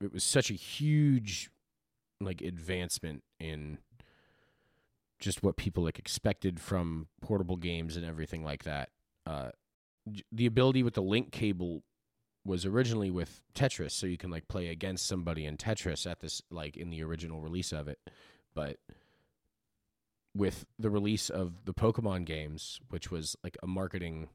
it 0.00 0.12
was 0.12 0.24
such 0.24 0.50
a 0.50 0.54
huge 0.54 1.50
like 2.24 2.40
advancement 2.40 3.22
in 3.38 3.78
just 5.20 5.42
what 5.42 5.56
people 5.56 5.84
like 5.84 5.98
expected 5.98 6.60
from 6.60 7.06
portable 7.20 7.56
games 7.56 7.96
and 7.96 8.04
everything 8.04 8.44
like 8.44 8.64
that. 8.64 8.90
Uh, 9.26 9.50
the 10.32 10.46
ability 10.46 10.82
with 10.82 10.94
the 10.94 11.02
link 11.02 11.30
cable 11.30 11.84
was 12.44 12.66
originally 12.66 13.10
with 13.10 13.40
Tetris, 13.54 13.92
so 13.92 14.06
you 14.06 14.18
can 14.18 14.30
like 14.30 14.48
play 14.48 14.68
against 14.68 15.06
somebody 15.06 15.46
in 15.46 15.56
Tetris 15.56 16.10
at 16.10 16.20
this 16.20 16.42
like 16.50 16.76
in 16.76 16.90
the 16.90 17.02
original 17.04 17.40
release 17.40 17.72
of 17.72 17.86
it, 17.86 18.00
but 18.52 18.78
with 20.34 20.66
the 20.78 20.90
release 20.90 21.30
of 21.30 21.64
the 21.66 21.74
Pokemon 21.74 22.24
games, 22.24 22.80
which 22.88 23.10
was 23.10 23.36
like 23.44 23.56
a 23.62 23.66
marketing 23.66 24.28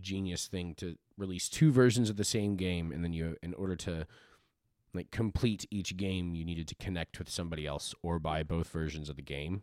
genius 0.00 0.46
thing 0.46 0.74
to 0.76 0.96
release 1.16 1.48
two 1.48 1.72
versions 1.72 2.10
of 2.10 2.16
the 2.16 2.24
same 2.24 2.56
game 2.56 2.90
and 2.92 3.04
then 3.04 3.12
you 3.12 3.36
in 3.42 3.54
order 3.54 3.76
to 3.76 4.06
like 4.94 5.10
complete 5.10 5.66
each 5.70 5.96
game 5.96 6.34
you 6.34 6.44
needed 6.44 6.68
to 6.68 6.74
connect 6.76 7.18
with 7.18 7.28
somebody 7.28 7.66
else 7.66 7.94
or 8.02 8.18
buy 8.18 8.42
both 8.42 8.68
versions 8.68 9.08
of 9.08 9.16
the 9.16 9.22
game 9.22 9.62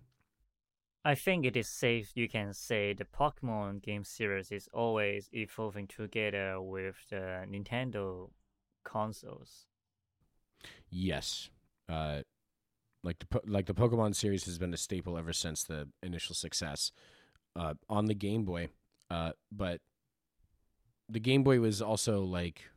I 1.04 1.16
think 1.16 1.46
it 1.48 1.58
is 1.58 1.68
safe. 1.68 2.12
You 2.14 2.30
can 2.30 2.54
say 2.54 2.94
the 2.94 3.06
Pokemon 3.06 3.82
game 3.82 4.04
series 4.04 4.52
is 4.52 4.70
always 4.72 5.30
evolving 5.34 5.88
together 5.88 6.62
with 6.62 6.96
the 7.10 7.44
Nintendo 7.50 8.30
consoles. 8.84 9.66
yes 10.90 11.50
uh 11.90 12.22
like 13.04 13.18
the 13.20 13.42
like 13.46 13.66
the 13.66 13.74
Pokemon 13.74 14.16
series 14.16 14.46
has 14.46 14.58
been 14.60 14.74
a 14.74 14.78
staple 14.78 15.18
ever 15.18 15.34
since 15.34 15.64
the 15.64 15.88
initial 16.04 16.36
success 16.36 16.92
uh 17.56 17.74
on 17.90 18.06
the 18.06 18.14
Game 18.14 18.44
Boy 18.46 18.70
uh 19.10 19.32
but 19.52 19.82
the 21.10 21.20
Game 21.20 21.44
Boy 21.44 21.60
was 21.60 21.82
also 21.82 22.22
like 22.24 22.70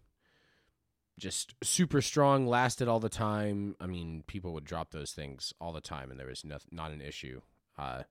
just 1.18 1.54
super 1.62 2.02
strong 2.02 2.46
lasted 2.46 2.88
all 2.88 3.00
the 3.00 3.08
time. 3.08 3.76
I 3.80 3.86
mean 3.86 4.24
people 4.26 4.52
would 4.54 4.64
drop 4.64 4.90
those 4.90 5.12
things 5.12 5.52
all 5.60 5.72
the 5.72 5.80
time 5.80 6.10
and 6.10 6.18
there 6.18 6.26
was 6.26 6.44
no, 6.44 6.58
not 6.70 6.90
an 6.90 7.00
issue. 7.00 7.40
Uh 7.78 8.02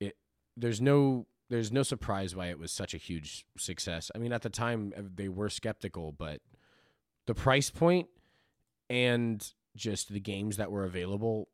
it 0.00 0.16
there's 0.56 0.80
no 0.80 1.26
there's 1.50 1.72
no 1.72 1.82
surprise 1.82 2.34
why 2.34 2.46
it 2.46 2.58
was 2.58 2.70
such 2.72 2.94
a 2.94 2.98
huge 2.98 3.44
success. 3.58 4.10
I 4.14 4.18
mean 4.18 4.32
at 4.32 4.42
the 4.42 4.50
time 4.50 4.92
they 5.14 5.28
were 5.28 5.48
skeptical 5.48 6.12
but 6.12 6.40
the 7.26 7.34
price 7.34 7.70
point 7.70 8.08
and 8.88 9.52
just 9.76 10.12
the 10.12 10.20
games 10.20 10.58
that 10.58 10.70
were 10.70 10.84
available 10.84 11.48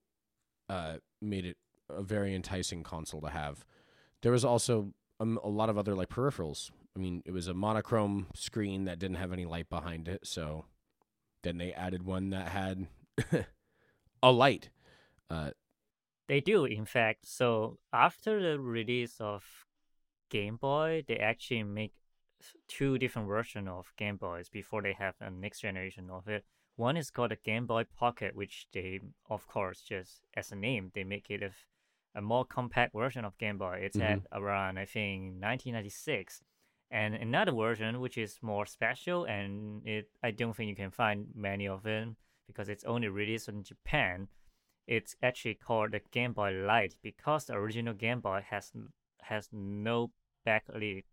uh 0.68 0.97
made 1.23 1.47
it 1.47 1.57
a 1.88 2.02
very 2.02 2.35
enticing 2.35 2.83
console 2.83 3.23
to 3.23 3.30
have. 3.30 3.64
There 4.21 4.33
was 4.33 4.45
also 4.45 4.92
um, 5.21 5.38
a 5.42 5.49
lot 5.49 5.71
of 5.71 5.78
other 5.78 5.95
like 5.95 6.11
peripherals 6.11 6.71
I 6.99 7.00
mean, 7.00 7.23
it 7.25 7.31
was 7.31 7.47
a 7.47 7.55
monochrome 7.55 8.26
screen 8.35 8.87
that 8.87 8.99
didn't 8.99 9.19
have 9.19 9.33
any 9.33 9.47
light 9.47 9.69
behind 9.69 10.09
it, 10.09 10.26
so 10.26 10.64
then 11.45 11.57
they 11.59 11.73
added 11.73 12.02
one 12.02 12.31
that 12.31 12.49
had 12.49 12.88
a 14.23 14.33
light. 14.33 14.71
Uh, 15.31 15.50
They 16.26 16.40
do, 16.40 16.64
in 16.64 16.85
fact. 16.85 17.25
So 17.28 17.78
after 17.93 18.43
the 18.43 18.59
release 18.59 19.21
of 19.21 19.45
Game 20.28 20.57
Boy, 20.57 21.05
they 21.07 21.19
actually 21.19 21.62
make 21.62 21.93
two 22.67 22.99
different 22.99 23.28
versions 23.28 23.69
of 23.69 23.93
Game 23.97 24.17
Boys 24.17 24.49
before 24.49 24.83
they 24.83 24.95
have 24.95 25.14
a 25.21 25.31
next 25.31 25.61
generation 25.61 26.11
of 26.11 26.26
it. 26.26 26.45
One 26.75 26.97
is 26.97 27.11
called 27.12 27.31
the 27.31 27.37
Game 27.37 27.67
Boy 27.67 27.85
Pocket, 27.97 28.35
which 28.35 28.67
they, 28.73 28.99
of 29.31 29.47
course, 29.47 29.83
just 29.83 30.23
as 30.35 30.50
a 30.50 30.57
name, 30.57 30.90
they 30.97 31.05
make 31.05 31.31
it 31.31 31.45
a, 31.45 31.52
a 32.19 32.21
more 32.21 32.45
compact 32.45 32.93
version 32.93 33.25
of 33.25 33.38
Game 33.38 33.59
Boy. 33.59 33.83
It's 33.85 34.00
at 34.00 34.21
around, 34.33 34.78
I 34.78 34.85
think, 34.85 35.35
1996. 35.40 36.43
And 36.90 37.14
another 37.14 37.52
version, 37.52 38.00
which 38.00 38.16
is 38.16 38.38
more 38.40 38.64
special, 38.66 39.25
and 39.25 39.87
it 39.87 40.09
I 40.23 40.30
don't 40.30 40.54
think 40.57 40.68
you 40.71 40.76
can 40.76 40.90
find 40.90 41.26
many 41.35 41.68
of 41.68 41.83
them 41.83 42.16
because 42.47 42.68
it's 42.68 42.85
only 42.85 43.09
released 43.09 43.49
in 43.49 43.62
Japan 43.62 44.28
it's 44.88 45.14
actually 45.23 45.54
called 45.54 45.92
the 45.92 46.00
Game 46.11 46.33
Boy 46.33 46.50
Light 46.50 46.95
because 47.02 47.45
the 47.45 47.52
original 47.54 47.95
Game 47.95 48.21
Boy 48.21 48.45
has 48.49 48.73
has 49.23 49.49
no 49.52 50.11
backlit 50.47 51.04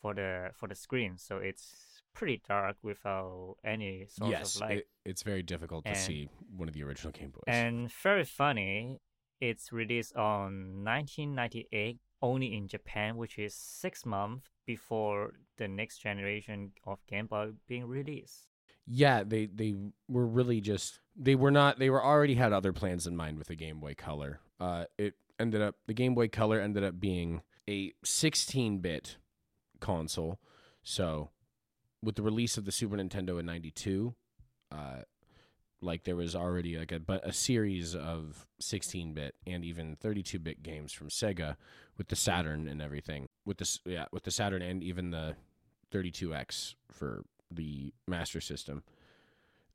for 0.00 0.14
the 0.14 0.50
for 0.54 0.68
the 0.68 0.74
screen, 0.74 1.18
so 1.18 1.38
it's 1.38 2.00
pretty 2.14 2.40
dark 2.48 2.76
without 2.82 3.56
any 3.64 4.06
source 4.08 4.30
yes, 4.30 4.54
of 4.54 4.60
light. 4.62 4.78
it, 4.78 4.88
it's 5.04 5.22
very 5.24 5.42
difficult 5.42 5.84
to 5.84 5.90
And- 5.90 5.98
see 5.98 6.28
one 6.56 6.68
of 6.68 6.74
the 6.74 6.84
original 6.84 7.12
Game 7.12 7.30
Boys. 7.30 7.42
And 7.48 7.90
very 7.90 8.24
funny, 8.24 9.00
it's 9.40 9.72
released 9.72 10.14
on 10.14 10.84
1998 10.84 11.98
only 12.24 12.48
in 12.56 12.66
Japan, 12.68 13.16
which 13.16 13.38
is 13.38 13.54
six 13.54 14.04
months 14.06 14.48
before 14.66 15.34
the 15.58 15.68
next 15.68 15.98
generation 15.98 16.72
of 16.84 16.98
Game 17.06 17.26
Boy 17.26 17.52
being 17.68 17.86
released. 17.86 18.48
yeah, 18.86 19.22
they 19.24 19.46
they 19.46 19.74
were 20.08 20.26
really 20.26 20.60
just 20.60 21.00
they 21.16 21.34
were 21.34 21.50
not 21.50 21.78
they 21.78 21.90
were 21.90 22.04
already 22.04 22.34
had 22.34 22.52
other 22.52 22.72
plans 22.72 23.06
in 23.06 23.16
mind 23.16 23.38
with 23.38 23.48
the 23.48 23.56
Game 23.56 23.78
Boy 23.80 23.94
Color. 23.94 24.40
Uh, 24.60 24.84
it 24.98 25.14
ended 25.38 25.62
up 25.62 25.74
the 25.86 25.94
Game 25.94 26.14
Boy 26.14 26.28
Color 26.28 26.60
ended 26.60 26.84
up 26.84 26.98
being 27.00 27.42
a 27.68 27.92
16-bit 28.04 29.16
console. 29.80 30.38
So, 30.82 31.30
with 32.02 32.16
the 32.16 32.22
release 32.22 32.58
of 32.58 32.64
the 32.66 32.72
Super 32.72 32.96
Nintendo 32.96 33.40
in 33.40 33.46
'92, 33.46 34.14
uh, 34.70 35.02
like 35.80 36.04
there 36.04 36.16
was 36.16 36.34
already 36.34 36.76
like 36.76 36.92
a 36.92 37.00
but 37.00 37.26
a 37.26 37.32
series 37.32 37.94
of 37.94 38.46
16-bit 38.60 39.34
and 39.46 39.64
even 39.64 39.96
32-bit 39.96 40.62
games 40.62 40.92
from 40.92 41.08
Sega 41.08 41.56
with 41.96 42.08
the 42.08 42.16
Saturn 42.16 42.68
and 42.68 42.80
everything. 42.82 43.28
With 43.44 43.58
this 43.58 43.80
yeah, 43.84 44.06
with 44.12 44.24
the 44.24 44.30
Saturn 44.30 44.62
and 44.62 44.82
even 44.82 45.10
the 45.10 45.36
32X 45.92 46.74
for 46.90 47.24
the 47.50 47.92
Master 48.06 48.40
System, 48.40 48.82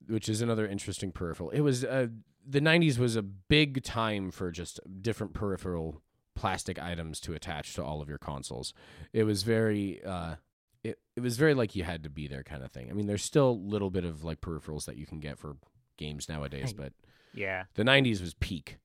which 0.07 0.27
is 0.27 0.41
another 0.41 0.67
interesting 0.67 1.11
peripheral. 1.11 1.49
It 1.51 1.61
was 1.61 1.83
uh, 1.85 2.07
the 2.45 2.61
90s 2.61 2.97
was 2.97 3.15
a 3.15 3.21
big 3.21 3.83
time 3.83 4.31
for 4.31 4.51
just 4.51 4.79
different 5.01 5.33
peripheral 5.33 6.01
plastic 6.35 6.79
items 6.79 7.19
to 7.19 7.33
attach 7.33 7.73
to 7.73 7.83
all 7.83 8.01
of 8.01 8.07
your 8.09 8.17
consoles. 8.17 8.73
It 9.13 9.23
was 9.25 9.43
very 9.43 10.03
uh 10.03 10.35
it, 10.83 10.97
it 11.17 11.19
was 11.19 11.35
very 11.35 11.53
like 11.53 11.75
you 11.75 11.83
had 11.83 12.03
to 12.03 12.09
be 12.09 12.27
there 12.27 12.43
kind 12.43 12.63
of 12.63 12.71
thing. 12.71 12.89
I 12.89 12.93
mean, 12.93 13.07
there's 13.07 13.23
still 13.23 13.49
a 13.49 13.51
little 13.51 13.89
bit 13.89 14.05
of 14.05 14.23
like 14.23 14.39
peripherals 14.39 14.85
that 14.85 14.95
you 14.95 15.05
can 15.05 15.19
get 15.19 15.38
for 15.38 15.57
games 15.97 16.29
nowadays, 16.29 16.71
but 16.77 16.93
Yeah, 17.33 17.65
the 17.75 17.83
90s 17.83 18.21
was 18.21 18.33
peak. 18.35 18.77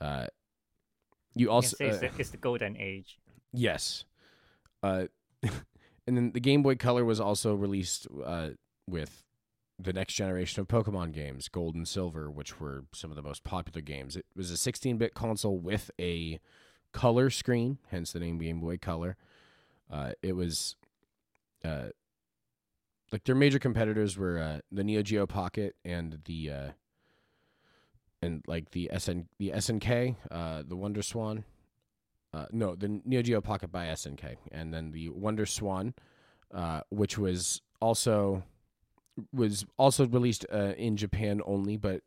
Uh 0.00 0.26
you 1.34 1.50
also 1.50 1.76
it's, 1.80 1.96
uh, 1.96 2.00
the, 2.00 2.10
it's 2.18 2.30
the 2.30 2.36
golden 2.36 2.76
age. 2.76 3.18
Yes. 3.52 4.04
Uh, 4.82 5.06
and 5.42 6.16
then 6.16 6.32
the 6.32 6.40
Game 6.40 6.62
Boy 6.62 6.76
Color 6.76 7.04
was 7.04 7.20
also 7.20 7.54
released 7.54 8.06
uh, 8.24 8.50
with 8.88 9.24
the 9.78 9.92
next 9.92 10.14
generation 10.14 10.60
of 10.60 10.68
Pokemon 10.68 11.12
games, 11.12 11.48
Gold 11.48 11.74
and 11.74 11.86
Silver, 11.86 12.30
which 12.30 12.60
were 12.60 12.84
some 12.92 13.10
of 13.10 13.16
the 13.16 13.22
most 13.22 13.44
popular 13.44 13.80
games. 13.80 14.16
It 14.16 14.26
was 14.36 14.50
a 14.50 14.56
16 14.56 14.96
bit 14.98 15.14
console 15.14 15.58
with 15.58 15.90
a 16.00 16.38
color 16.92 17.30
screen, 17.30 17.78
hence 17.88 18.12
the 18.12 18.20
name 18.20 18.38
Game 18.38 18.60
Boy 18.60 18.78
Color. 18.78 19.16
Uh, 19.90 20.12
it 20.22 20.34
was. 20.34 20.76
Uh, 21.64 21.88
like 23.10 23.24
their 23.24 23.34
major 23.34 23.58
competitors 23.58 24.18
were 24.18 24.38
uh, 24.38 24.58
the 24.72 24.82
Neo 24.82 25.00
Geo 25.00 25.24
Pocket 25.24 25.76
and 25.84 26.18
the 26.24 26.50
uh, 26.50 26.68
and 28.24 28.42
like 28.46 28.70
the 28.70 28.90
SN 28.96 29.28
the 29.38 29.50
SNK, 29.50 30.16
uh, 30.30 30.62
the 30.66 30.76
Wonder 30.76 31.02
Swan, 31.02 31.44
uh, 32.32 32.46
no, 32.50 32.74
the 32.74 33.00
Neo 33.04 33.22
Geo 33.22 33.40
Pocket 33.40 33.70
by 33.70 33.86
SNK, 33.86 34.36
and 34.50 34.72
then 34.74 34.90
the 34.90 35.10
Wonder 35.10 35.46
Swan, 35.46 35.94
uh, 36.52 36.80
which 36.90 37.18
was 37.18 37.60
also 37.80 38.42
was 39.32 39.64
also 39.76 40.06
released 40.06 40.44
uh, 40.52 40.72
in 40.76 40.96
Japan 40.96 41.40
only, 41.46 41.76
but 41.76 42.02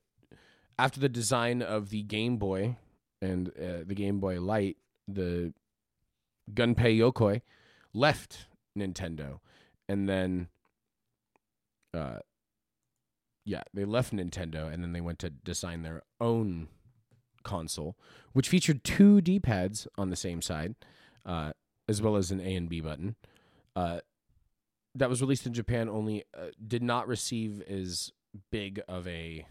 after 0.77 0.99
the 0.99 1.09
design 1.09 1.61
of 1.61 1.89
the 1.89 2.03
Game 2.03 2.37
Boy 2.37 2.75
and 3.21 3.49
uh, 3.49 3.83
the 3.85 3.95
Game 3.95 4.19
Boy 4.19 4.39
Light, 4.39 4.77
the 5.07 5.53
Gunpei 6.53 6.97
Yokoi 6.97 7.41
left 7.93 8.47
Nintendo, 8.77 9.39
and 9.89 10.07
then, 10.07 10.49
uh, 11.93 12.19
yeah, 13.47 13.63
they 13.73 13.85
left 13.85 14.13
Nintendo, 14.13 14.71
and 14.71 14.83
then 14.83 14.91
they 14.91 14.99
went 14.99 15.19
to 15.19 15.29
design 15.29 15.81
their 15.81 16.03
own 16.19 16.67
console, 17.43 17.97
which 18.33 18.49
featured 18.49 18.83
two 18.83 19.21
D 19.21 19.39
pads 19.39 19.87
on 19.97 20.09
the 20.09 20.17
same 20.17 20.41
side, 20.41 20.75
uh, 21.25 21.53
as 21.87 22.01
well 22.01 22.17
as 22.17 22.29
an 22.29 22.41
A 22.41 22.55
and 22.55 22.67
B 22.67 22.81
button. 22.81 23.15
Uh, 23.73 24.01
that 24.95 25.09
was 25.09 25.21
released 25.21 25.45
in 25.45 25.53
Japan 25.53 25.87
only, 25.87 26.25
uh, 26.37 26.47
did 26.67 26.83
not 26.83 27.07
receive 27.07 27.61
as 27.61 28.11
big 28.51 28.81
of 28.89 29.07
a 29.07 29.45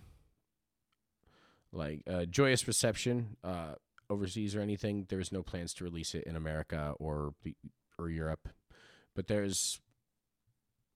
like 1.72 2.02
uh, 2.06 2.26
joyous 2.26 2.68
reception 2.68 3.38
uh, 3.42 3.76
overseas 4.10 4.54
or 4.54 4.60
anything. 4.60 5.06
There 5.08 5.18
was 5.18 5.32
no 5.32 5.42
plans 5.42 5.72
to 5.74 5.84
release 5.84 6.14
it 6.14 6.24
in 6.24 6.36
America 6.36 6.92
or 6.98 7.32
or 7.98 8.10
Europe, 8.10 8.50
but 9.14 9.26
there's 9.26 9.80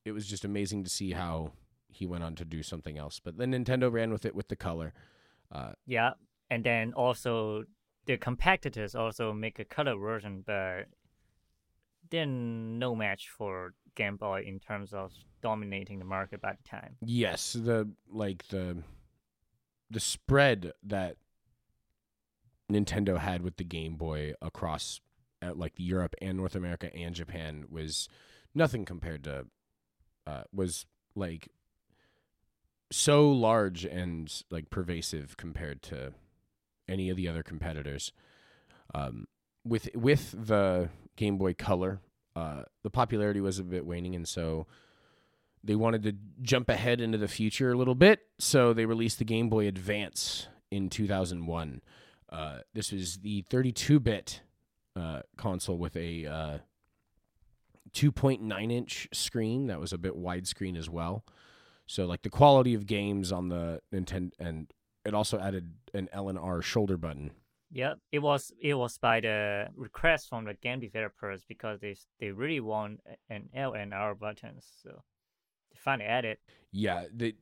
it 0.04 0.12
was 0.12 0.26
just 0.26 0.44
amazing 0.44 0.84
to 0.84 0.90
see 0.90 1.12
how 1.12 1.52
he 1.90 2.06
went 2.06 2.24
on 2.24 2.34
to 2.36 2.44
do 2.44 2.62
something 2.62 2.98
else. 2.98 3.20
But 3.22 3.36
then 3.36 3.52
Nintendo 3.52 3.90
ran 3.92 4.10
with 4.10 4.24
it 4.24 4.34
with 4.34 4.48
the 4.48 4.56
color. 4.56 4.92
Uh, 5.52 5.72
Yeah, 5.86 6.12
and 6.50 6.64
then 6.64 6.92
also 6.94 7.64
the 8.06 8.16
competitors 8.16 8.94
also 8.94 9.32
make 9.32 9.58
a 9.58 9.64
color 9.64 9.96
version, 9.96 10.42
but 10.46 10.86
they're 12.10 12.26
no 12.26 12.94
match 12.94 13.28
for 13.28 13.74
Game 13.94 14.16
Boy 14.16 14.42
in 14.46 14.58
terms 14.58 14.92
of 14.92 15.12
dominating 15.42 15.98
the 15.98 16.04
market 16.04 16.40
by 16.40 16.52
the 16.52 16.68
time. 16.68 16.96
Yes, 17.00 17.52
the 17.52 17.90
like 18.08 18.48
the 18.48 18.82
the 19.90 20.00
spread 20.00 20.72
that 20.84 21.16
Nintendo 22.70 23.18
had 23.18 23.42
with 23.42 23.56
the 23.56 23.64
Game 23.64 23.96
Boy 23.96 24.34
across 24.40 25.00
uh, 25.42 25.52
like 25.54 25.72
Europe 25.76 26.14
and 26.20 26.36
North 26.36 26.54
America 26.54 26.94
and 26.94 27.14
Japan 27.14 27.64
was 27.68 28.08
nothing 28.54 28.84
compared 28.84 29.24
to 29.24 29.46
uh, 30.26 30.42
was 30.52 30.86
like 31.14 31.48
so 32.90 33.30
large 33.30 33.84
and 33.84 34.42
like 34.50 34.70
pervasive 34.70 35.36
compared 35.36 35.82
to 35.82 36.12
any 36.88 37.10
of 37.10 37.16
the 37.16 37.28
other 37.28 37.42
competitors. 37.42 38.12
Um, 38.94 39.26
with 39.64 39.88
with 39.94 40.34
the 40.46 40.88
Game 41.16 41.38
Boy 41.38 41.54
Color, 41.54 42.00
uh, 42.34 42.62
the 42.82 42.90
popularity 42.90 43.40
was 43.40 43.58
a 43.58 43.64
bit 43.64 43.86
waning, 43.86 44.14
and 44.14 44.26
so 44.26 44.66
they 45.62 45.74
wanted 45.74 46.02
to 46.04 46.16
jump 46.42 46.68
ahead 46.68 47.00
into 47.00 47.18
the 47.18 47.28
future 47.28 47.72
a 47.72 47.76
little 47.76 47.94
bit. 47.94 48.20
So 48.38 48.72
they 48.72 48.86
released 48.86 49.18
the 49.18 49.24
Game 49.24 49.48
Boy 49.48 49.66
Advance 49.68 50.48
in 50.70 50.88
2001. 50.88 51.82
Uh, 52.30 52.58
this 52.72 52.92
was 52.92 53.18
the 53.18 53.44
32-bit 53.50 54.40
uh, 54.96 55.20
console 55.36 55.76
with 55.76 55.96
a 55.96 56.26
uh, 56.26 56.58
2.9 57.92 58.72
inch 58.72 59.08
screen 59.12 59.66
that 59.66 59.80
was 59.80 59.92
a 59.92 59.98
bit 59.98 60.16
widescreen 60.16 60.78
as 60.78 60.88
well. 60.88 61.24
So 61.90 62.06
like 62.06 62.22
the 62.22 62.30
quality 62.30 62.74
of 62.74 62.86
games 62.86 63.32
on 63.32 63.48
the 63.48 63.80
Nintendo, 63.92 64.30
and 64.38 64.72
it 65.04 65.12
also 65.12 65.40
added 65.40 65.72
an 65.92 66.08
L 66.12 66.28
and 66.28 66.38
R 66.38 66.62
shoulder 66.62 66.96
button. 66.96 67.32
Yeah, 67.72 67.94
it 68.12 68.20
was 68.20 68.52
it 68.60 68.74
was 68.74 68.96
by 68.96 69.18
the 69.18 69.66
request 69.74 70.28
from 70.28 70.44
the 70.44 70.54
game 70.54 70.78
developers 70.78 71.44
because 71.48 71.80
they 71.80 71.96
they 72.20 72.30
really 72.30 72.60
want 72.60 73.00
an 73.28 73.48
L 73.52 73.72
and 73.72 73.92
R 73.92 74.14
buttons. 74.14 74.68
So 74.84 75.02
they 75.72 75.78
finally 75.80 76.08
added. 76.08 76.38
Yeah, 76.70 77.06
they 77.12 77.34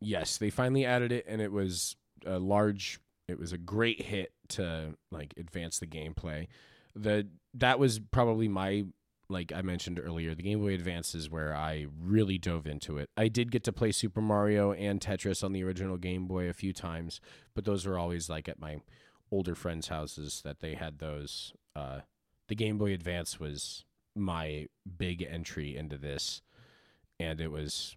yes 0.00 0.38
they 0.38 0.50
finally 0.50 0.84
added 0.84 1.12
it, 1.12 1.24
and 1.28 1.40
it 1.40 1.52
was 1.52 1.94
a 2.26 2.40
large. 2.40 2.98
It 3.28 3.38
was 3.38 3.52
a 3.52 3.58
great 3.58 4.02
hit 4.02 4.32
to 4.48 4.94
like 5.12 5.32
advance 5.36 5.78
the 5.78 5.86
gameplay. 5.86 6.48
The 6.96 7.28
that 7.54 7.78
was 7.78 8.00
probably 8.00 8.48
my 8.48 8.86
like 9.28 9.52
I 9.52 9.62
mentioned 9.62 10.00
earlier, 10.02 10.34
the 10.34 10.42
Game 10.42 10.60
Boy 10.60 10.74
Advance 10.74 11.14
is 11.14 11.30
where 11.30 11.54
I 11.54 11.86
really 12.00 12.38
dove 12.38 12.66
into 12.66 12.98
it. 12.98 13.10
I 13.16 13.28
did 13.28 13.50
get 13.50 13.64
to 13.64 13.72
play 13.72 13.92
Super 13.92 14.20
Mario 14.20 14.72
and 14.72 15.00
Tetris 15.00 15.42
on 15.42 15.52
the 15.52 15.64
original 15.64 15.96
Game 15.96 16.26
Boy 16.26 16.48
a 16.48 16.52
few 16.52 16.72
times, 16.72 17.20
but 17.54 17.64
those 17.64 17.86
were 17.86 17.98
always 17.98 18.28
like 18.28 18.48
at 18.48 18.60
my 18.60 18.80
older 19.30 19.54
friends' 19.54 19.88
houses 19.88 20.42
that 20.44 20.60
they 20.60 20.74
had 20.74 20.98
those. 20.98 21.52
Uh, 21.74 22.00
the 22.48 22.54
Game 22.54 22.78
Boy 22.78 22.92
Advance 22.92 23.40
was 23.40 23.84
my 24.14 24.66
big 24.96 25.22
entry 25.22 25.76
into 25.76 25.98
this, 25.98 26.42
and 27.18 27.40
it 27.40 27.50
was. 27.50 27.96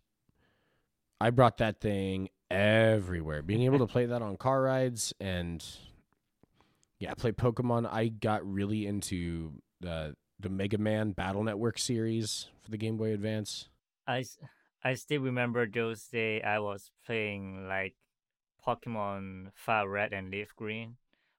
I 1.22 1.30
brought 1.32 1.58
that 1.58 1.82
thing 1.82 2.30
everywhere. 2.50 3.42
Being 3.42 3.64
able 3.64 3.80
to 3.80 3.88
play 3.92 4.06
that 4.08 4.22
on 4.22 4.38
car 4.38 4.62
rides 4.62 5.14
and 5.20 5.64
yeah, 7.00 7.14
play 7.14 7.32
Pokemon. 7.32 7.92
I 7.92 8.08
got 8.08 8.46
really 8.52 8.88
into 8.88 9.54
the 9.80 10.16
the 10.40 10.50
Mega 10.50 10.78
Man 10.78 11.12
Battle 11.12 11.44
Network 11.44 11.78
series 11.78 12.48
for 12.64 12.72
the 12.72 12.78
Game 12.78 12.98
Boy 12.98 13.14
Advance. 13.14 13.68
I, 14.08 14.24
I 14.84 14.94
still 14.94 15.22
remember 15.22 15.68
those 15.68 16.04
days 16.06 16.42
I 16.46 16.60
was 16.60 16.92
playing 17.06 17.68
like 17.68 17.96
Pokemon 18.66 19.52
Fire 19.54 19.88
Red 19.88 20.14
and 20.14 20.32
Leaf 20.32 20.56
Green, 20.56 20.96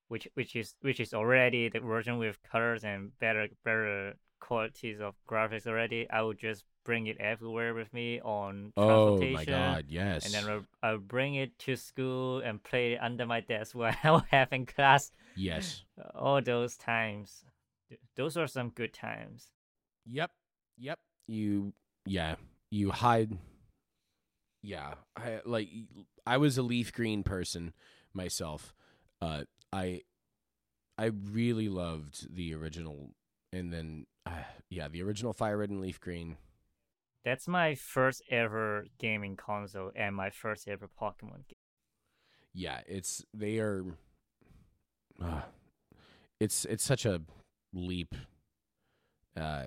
which 0.09 0.29
which 0.35 0.55
is 0.55 0.75
which 0.83 1.01
is 1.01 1.15
already 1.15 1.69
the 1.69 1.81
version 1.81 2.19
with 2.19 2.39
colors 2.43 2.85
and 2.85 3.19
better 3.19 3.49
better 3.65 4.15
qualities 4.41 5.01
of 5.01 5.15
graphics 5.29 5.67
already. 5.67 6.09
I 6.11 6.23
would 6.23 6.39
just 6.39 6.65
bring 6.85 7.07
it 7.07 7.19
everywhere 7.19 7.75
with 7.75 7.93
me 7.93 8.21
on 8.21 8.73
transportation. 8.77 9.35
Oh 9.35 9.39
my 9.39 9.45
god, 9.45 9.85
yes. 9.89 10.25
And 10.25 10.35
then 10.35 10.67
I 10.83 10.93
would 10.93 11.09
bring 11.09 11.35
it 11.35 11.59
to 11.61 11.77
school 11.77 12.41
and 12.41 12.63
play 12.63 12.95
it 12.95 12.99
under 13.01 13.27
my 13.27 13.41
desk 13.41 13.75
while 13.75 13.95
I 14.03 14.11
was 14.11 14.25
having 14.31 14.67
class. 14.67 15.11
Yes. 15.37 15.85
All 16.15 16.43
those 16.43 16.77
times 16.77 17.45
those 18.17 18.37
are 18.37 18.47
some 18.47 18.71
good 18.71 18.93
times. 18.93 19.51
Yep. 20.07 20.31
Yep. 20.79 20.99
You 21.27 21.73
yeah, 22.07 22.37
you 22.71 22.91
hide 22.91 23.37
yeah, 24.63 24.95
I 25.17 25.41
like 25.45 25.69
I 26.27 26.37
was 26.37 26.59
a 26.59 26.63
leaf 26.63 26.93
green 26.93 27.23
person 27.23 27.73
myself. 28.13 28.75
Uh 29.23 29.45
I 29.73 30.03
I 30.99 31.07
really 31.07 31.69
loved 31.69 32.35
the 32.35 32.55
original 32.55 33.11
and 33.53 33.73
then 33.73 34.07
uh, 34.27 34.43
yeah, 34.69 34.89
the 34.89 35.03
original 35.03 35.33
Fire 35.33 35.59
Red 35.59 35.71
and 35.71 35.81
Leaf 35.81 36.01
Green. 36.01 36.37
That's 37.25 37.49
my 37.49 37.75
first 37.75 38.23
ever 38.31 38.87
gaming 38.99 39.37
console 39.37 39.91
and 39.95 40.15
my 40.15 40.31
first 40.31 40.69
ever 40.69 40.89
Pokemon 40.89 41.47
game. 41.49 41.57
Yeah, 42.53 42.81
it's 42.87 43.25
they 43.35 43.59
are 43.59 43.85
uh, 45.23 45.43
it's 46.39 46.65
it's 46.65 46.85
such 46.85 47.05
a 47.05 47.21
leap. 47.73 48.15
Uh, 49.37 49.65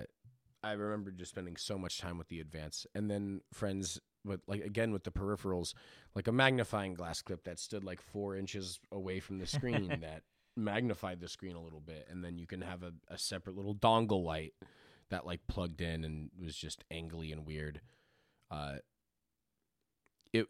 I 0.62 0.72
remember 0.72 1.10
just 1.10 1.30
spending 1.30 1.56
so 1.56 1.78
much 1.78 1.98
time 1.98 2.18
with 2.18 2.28
the 2.28 2.40
advance, 2.40 2.86
and 2.94 3.10
then 3.10 3.42
friends 3.52 4.00
with 4.24 4.40
like 4.46 4.62
again 4.62 4.92
with 4.92 5.04
the 5.04 5.10
peripherals, 5.10 5.74
like 6.14 6.26
a 6.26 6.32
magnifying 6.32 6.94
glass 6.94 7.20
clip 7.20 7.44
that 7.44 7.58
stood 7.58 7.84
like 7.84 8.00
four 8.00 8.36
inches 8.36 8.80
away 8.90 9.20
from 9.20 9.38
the 9.38 9.46
screen 9.46 9.88
that 10.00 10.22
magnified 10.56 11.20
the 11.20 11.28
screen 11.28 11.56
a 11.56 11.62
little 11.62 11.80
bit, 11.80 12.06
and 12.10 12.24
then 12.24 12.38
you 12.38 12.46
can 12.46 12.62
have 12.62 12.82
a, 12.82 12.92
a 13.08 13.18
separate 13.18 13.56
little 13.56 13.74
dongle 13.74 14.24
light 14.24 14.54
that 15.10 15.26
like 15.26 15.40
plugged 15.48 15.80
in 15.80 16.04
and 16.04 16.30
was 16.42 16.56
just 16.56 16.84
angly 16.92 17.30
and 17.32 17.46
weird. 17.46 17.80
Uh, 18.50 18.76
it 20.32 20.46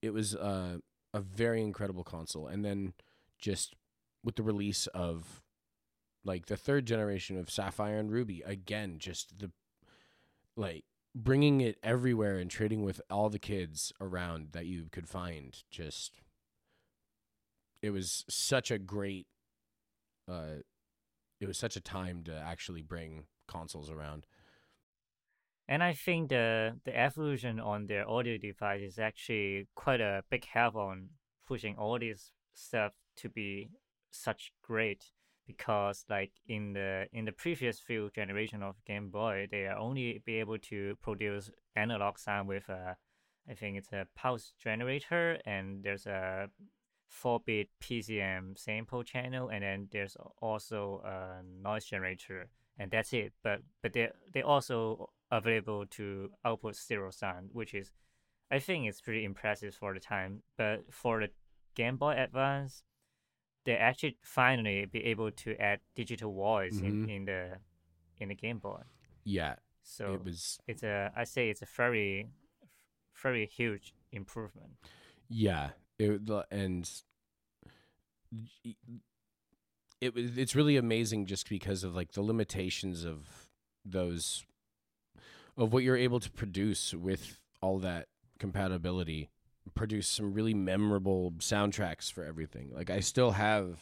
it 0.00 0.12
was 0.12 0.34
uh, 0.34 0.78
a 1.12 1.20
very 1.20 1.62
incredible 1.62 2.04
console, 2.04 2.46
and 2.46 2.64
then 2.64 2.92
just 3.38 3.74
with 4.22 4.36
the 4.36 4.42
release 4.42 4.86
of 4.88 5.42
like 6.24 6.46
the 6.46 6.56
third 6.56 6.86
generation 6.86 7.38
of 7.38 7.50
Sapphire 7.50 7.98
and 7.98 8.10
Ruby. 8.10 8.42
Again, 8.44 8.96
just 8.98 9.38
the 9.38 9.50
like 10.56 10.84
bringing 11.14 11.60
it 11.60 11.78
everywhere 11.82 12.38
and 12.38 12.50
trading 12.50 12.82
with 12.82 13.00
all 13.10 13.28
the 13.28 13.38
kids 13.38 13.92
around 14.00 14.48
that 14.52 14.66
you 14.66 14.86
could 14.90 15.08
find. 15.08 15.62
Just 15.70 16.20
it 17.82 17.90
was 17.90 18.24
such 18.28 18.70
a 18.70 18.78
great. 18.78 19.26
Uh, 20.28 20.62
it 21.40 21.46
was 21.46 21.58
such 21.58 21.76
a 21.76 21.80
time 21.80 22.22
to 22.24 22.34
actually 22.34 22.82
bring 22.82 23.24
consoles 23.46 23.90
around. 23.90 24.26
And 25.68 25.82
I 25.82 25.92
think 25.92 26.30
the 26.30 26.78
the 26.84 26.96
evolution 26.98 27.60
on 27.60 27.86
their 27.86 28.08
audio 28.08 28.38
device 28.38 28.82
is 28.82 28.98
actually 28.98 29.68
quite 29.74 30.00
a 30.00 30.22
big 30.30 30.46
help 30.46 30.76
on 30.76 31.10
pushing 31.46 31.76
all 31.76 31.98
this 31.98 32.30
stuff 32.54 32.92
to 33.16 33.28
be 33.28 33.70
such 34.10 34.52
great 34.62 35.12
because 35.46 36.04
like 36.08 36.32
in 36.48 36.72
the 36.72 37.06
in 37.12 37.24
the 37.24 37.32
previous 37.32 37.78
few 37.78 38.10
generation 38.14 38.62
of 38.62 38.76
Game 38.84 39.10
Boy, 39.10 39.46
they 39.50 39.68
only 39.68 40.22
be 40.24 40.36
able 40.36 40.58
to 40.58 40.96
produce 41.02 41.50
analog 41.76 42.18
sound 42.18 42.48
with 42.48 42.68
a, 42.68 42.96
I 43.48 43.54
think 43.54 43.76
it's 43.76 43.92
a 43.92 44.06
pulse 44.16 44.52
generator, 44.62 45.38
and 45.44 45.82
there's 45.82 46.06
a 46.06 46.48
four 47.08 47.40
bit 47.40 47.68
PCM 47.80 48.58
sample 48.58 49.02
channel, 49.02 49.48
and 49.48 49.62
then 49.62 49.88
there's 49.92 50.16
also 50.40 51.02
a 51.04 51.42
noise 51.62 51.84
generator, 51.84 52.48
and 52.78 52.90
that's 52.90 53.12
it. 53.12 53.32
But 53.42 53.60
but 53.82 53.92
they 53.92 54.08
they 54.32 54.42
also 54.42 55.10
available 55.30 55.86
to 55.86 56.30
output 56.44 56.76
stereo 56.76 57.10
sound, 57.10 57.50
which 57.52 57.74
is 57.74 57.90
I 58.50 58.58
think 58.58 58.86
it's 58.86 59.00
pretty 59.00 59.24
impressive 59.24 59.74
for 59.74 59.94
the 59.94 60.00
time. 60.00 60.42
But 60.56 60.84
for 60.90 61.20
the 61.20 61.28
Game 61.74 61.96
Boy 61.96 62.14
Advance, 62.16 62.84
they 63.64 63.76
actually 63.76 64.16
finally 64.22 64.84
be 64.86 65.04
able 65.04 65.30
to 65.30 65.56
add 65.60 65.80
digital 65.94 66.32
voice 66.32 66.74
Mhm. 66.80 67.04
in, 67.04 67.10
in 67.10 67.24
the 67.24 67.58
in 68.20 68.28
the 68.28 68.34
Game 68.34 68.58
Boy. 68.58 68.82
Yeah, 69.24 69.56
So 69.82 70.14
it 70.14 70.24
was. 70.24 70.58
it's 70.66 70.82
a 70.82 71.12
I 71.16 71.24
say 71.24 71.50
it's 71.50 71.62
a 71.62 71.66
very 71.76 72.28
very 73.22 73.46
huge 73.46 73.94
improvement. 74.12 74.72
Yeah, 75.28 75.70
it 75.98 76.20
and 76.50 76.90
it 80.00 80.14
was. 80.14 80.36
It's 80.38 80.54
really 80.54 80.76
amazing 80.76 81.26
just 81.26 81.48
because 81.48 81.84
of 81.84 81.94
like 81.94 82.12
the 82.12 82.22
limitations 82.22 83.04
of 83.04 83.48
those 83.84 84.44
of 85.56 85.72
what 85.72 85.84
you're 85.84 85.96
able 85.96 86.20
to 86.20 86.30
produce 86.30 86.92
with 86.94 87.38
all 87.60 87.78
that 87.78 88.08
compatibility 88.38 89.30
produce 89.74 90.06
some 90.06 90.34
really 90.34 90.54
memorable 90.54 91.32
soundtracks 91.38 92.12
for 92.12 92.24
everything. 92.24 92.70
Like 92.74 92.90
I 92.90 93.00
still 93.00 93.32
have 93.32 93.78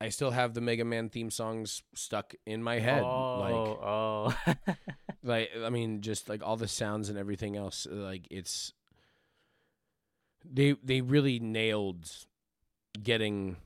I 0.00 0.08
still 0.08 0.30
have 0.30 0.54
the 0.54 0.60
Mega 0.60 0.84
Man 0.84 1.08
theme 1.08 1.30
songs 1.30 1.82
stuck 1.94 2.34
in 2.46 2.62
my 2.62 2.78
head. 2.78 3.02
Like 3.02 3.54
oh, 3.54 4.34
oh. 4.46 4.74
like 5.22 5.50
I 5.64 5.70
mean 5.70 6.00
just 6.00 6.28
like 6.28 6.42
all 6.42 6.56
the 6.56 6.68
sounds 6.68 7.08
and 7.08 7.18
everything 7.18 7.56
else 7.56 7.86
like 7.90 8.26
it's 8.30 8.72
they 10.44 10.76
they 10.82 11.00
really 11.00 11.38
nailed 11.38 12.10
getting 13.02 13.56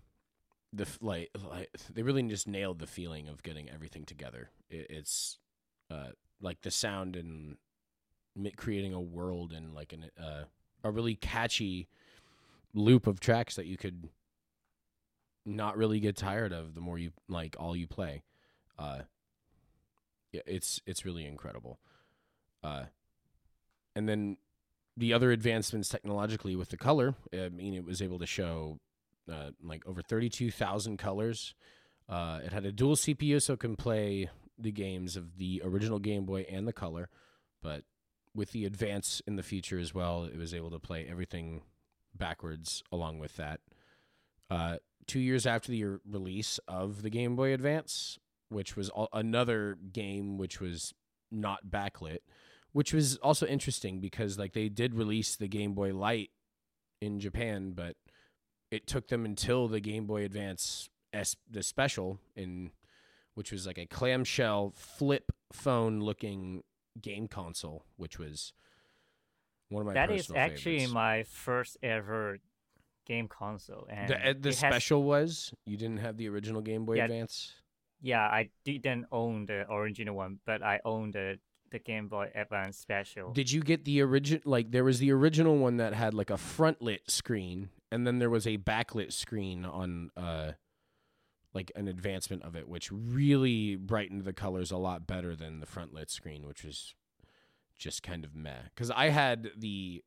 the 0.73 0.87
like, 1.01 1.31
like 1.51 1.71
they 1.93 2.03
really 2.03 2.23
just 2.25 2.49
nailed 2.49 2.79
the 2.79 2.87
feeling 2.87 3.29
of 3.29 3.43
getting 3.43 3.71
everything 3.71 4.05
together. 4.05 4.51
It, 4.69 4.87
it's 4.91 5.39
uh, 5.91 6.09
like 6.41 6.63
the 6.63 6.71
sound 6.71 7.17
and 7.17 7.57
creating 8.57 8.93
a 8.93 9.01
world 9.01 9.53
and 9.53 9.75
like 9.75 9.93
an 9.93 10.11
uh, 10.21 10.45
a 10.85 10.91
really 10.91 11.17
catchy 11.17 11.89
loop 12.75 13.07
of 13.07 13.19
tracks 13.19 13.57
that 13.57 13.67
you 13.67 13.77
could 13.77 14.09
not 15.47 15.77
really 15.77 16.01
get 16.01 16.17
tired 16.17 16.53
of 16.53 16.75
the 16.75 16.81
more 16.81 16.99
you 16.99 17.11
like 17.29 17.57
all 17.59 17.75
you 17.75 17.87
play. 17.87 18.23
Uh, 18.79 19.01
it's 20.33 20.81
it's 20.87 21.05
really 21.05 21.27
incredible. 21.27 21.79
Uh, 22.63 22.85
and 23.97 24.09
then 24.09 24.37
the 24.97 25.13
other 25.13 25.33
advancements 25.33 25.89
technologically 25.89 26.57
with 26.57 26.71
the 26.71 26.77
color, 26.77 27.15
I 27.33 27.49
mean, 27.49 27.75
it 27.75 27.85
was 27.85 28.01
able 28.01 28.19
to 28.19 28.27
show 28.27 28.79
uh, 29.31 29.51
like 29.63 29.87
over 29.87 30.03
32,000 30.03 30.99
colors. 30.99 31.55
Uh, 32.09 32.41
it 32.45 32.53
had 32.53 32.65
a 32.65 32.73
dual 32.73 32.97
CPU, 32.97 33.41
so 33.41 33.55
it 33.55 33.61
can 33.61 33.77
play 33.77 34.29
the 34.59 34.73
games 34.73 35.17
of 35.17 35.37
the 35.37 35.63
original 35.65 35.99
Game 35.99 36.25
Boy 36.25 36.47
and 36.51 36.69
the 36.69 36.73
color. 36.73 37.09
But 37.63 37.83
with 38.35 38.53
the 38.53 38.65
advance 38.65 39.23
in 39.27 39.37
the 39.37 39.43
future 39.43 39.79
as 39.79 39.95
well, 39.95 40.25
it 40.25 40.37
was 40.37 40.55
able 40.55 40.71
to 40.71 40.79
play 40.79 41.07
everything 41.09 41.63
backwards 42.15 42.83
along 42.91 43.19
with 43.19 43.37
that. 43.37 43.61
Uh, 44.51 44.77
two 45.07 45.21
years 45.21 45.47
after 45.47 45.71
the 45.71 45.85
release 46.09 46.59
of 46.67 47.03
the 47.03 47.11
Game 47.11 47.37
Boy 47.37 47.53
Advance, 47.53 48.19
which 48.49 48.77
was 48.77 48.91
al- 48.97 49.09
another 49.13 49.79
game 49.93 50.39
which 50.39 50.61
was 50.61 50.95
not 51.31 51.67
backlit, 51.69 52.19
which 52.73 52.93
was 52.93 53.17
also 53.19 53.47
interesting 53.47 54.01
because 54.01 54.39
like 54.39 54.53
they 54.53 54.69
did 54.69 54.95
release 54.95 55.37
the 55.37 55.49
Game 55.49 55.75
Boy 55.75 55.95
Light 55.95 56.31
in 57.01 57.21
Japan, 57.21 57.73
but 57.75 57.97
it 58.71 58.87
took 58.87 59.09
them 59.09 59.25
until 59.25 59.69
the 59.69 59.81
Game 59.81 60.07
Boy 60.07 60.25
Advance 60.25 60.89
S 61.13 61.37
the 61.49 61.63
special 61.63 62.19
in 62.35 62.73
which 63.35 63.53
was 63.53 63.67
like 63.67 63.79
a 63.79 63.87
clamshell 63.87 64.73
flip 64.77 65.33
phone 65.53 66.01
looking 66.01 66.63
game 67.01 67.29
console, 67.29 67.85
which 67.97 68.19
was 68.19 68.53
one 69.69 69.83
of 69.83 69.87
my 69.87 69.95
That 69.95 70.11
is 70.11 70.31
actually 70.35 70.79
favorites. 70.79 70.93
my 70.93 71.23
first 71.25 71.77
ever 71.83 72.39
game 73.07 73.29
console, 73.29 73.87
and 73.91 74.09
the, 74.09 74.17
uh, 74.17 74.33
the 74.39 74.49
it 74.51 74.59
has- 74.59 74.59
special 74.59 75.03
was 75.03 75.53
you 75.67 75.77
didn't 75.77 75.99
have 75.99 76.17
the 76.17 76.29
original 76.29 76.61
Game 76.63 76.85
Boy 76.87 76.97
Yeah. 76.97 77.05
Advance. 77.05 77.53
yeah, 78.01 78.23
I 78.23 78.51
didn't 78.65 79.07
own 79.13 79.47
the 79.47 79.71
original 79.71 80.15
one, 80.17 80.41
but 80.47 80.63
I 80.63 80.81
owned 80.85 81.15
the 81.15 81.39
the 81.71 81.79
Game 81.81 82.07
Boy 82.07 82.31
Advance 82.37 82.79
Special. 82.79 83.33
Did 83.33 83.51
you 83.51 83.61
get 83.61 83.85
the 83.85 84.01
original? 84.01 84.43
Like 84.45 84.71
there 84.71 84.85
was 84.85 85.01
the 85.01 85.11
original 85.11 85.57
one 85.59 85.77
that 85.79 85.93
had 85.93 86.15
like 86.15 86.31
a 86.31 86.37
front 86.37 86.81
lit 86.81 87.11
screen, 87.11 87.71
and 87.91 88.07
then 88.07 88.21
there 88.21 88.31
was 88.31 88.47
a 88.47 88.59
backlit 88.59 89.13
screen 89.13 89.65
on 89.65 90.11
uh, 90.17 90.53
like 91.55 91.71
an 91.77 91.87
advancement 91.89 92.43
of 92.43 92.57
it, 92.57 92.69
which 92.69 92.91
really 92.91 93.77
brightened 93.77 94.25
the 94.25 94.33
colors 94.33 94.71
a 94.71 94.77
lot 94.77 95.07
better 95.07 95.37
than 95.37 95.61
the 95.61 95.67
front 95.67 95.95
lit 95.95 96.11
screen, 96.11 96.47
which 96.47 96.65
was 96.65 96.95
just 97.79 98.03
kind 98.03 98.25
of 98.25 98.35
meh. 98.35 98.63
Because 98.75 98.91
I 98.91 99.09
had 99.11 99.51
the 99.57 100.03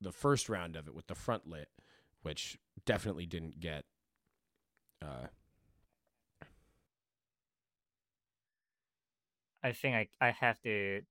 the 0.00 0.12
first 0.12 0.48
round 0.48 0.76
of 0.76 0.88
it 0.88 0.94
with 0.94 1.06
the 1.06 1.14
front 1.14 1.46
lit, 1.46 1.68
which 2.22 2.58
definitely 2.84 3.26
didn't 3.26 3.60
get. 3.60 3.84
Uh, 5.02 5.28
I 9.62 9.72
think 9.72 9.94
I 9.94 10.08
I 10.20 10.30
have 10.32 10.58
the 10.64 11.02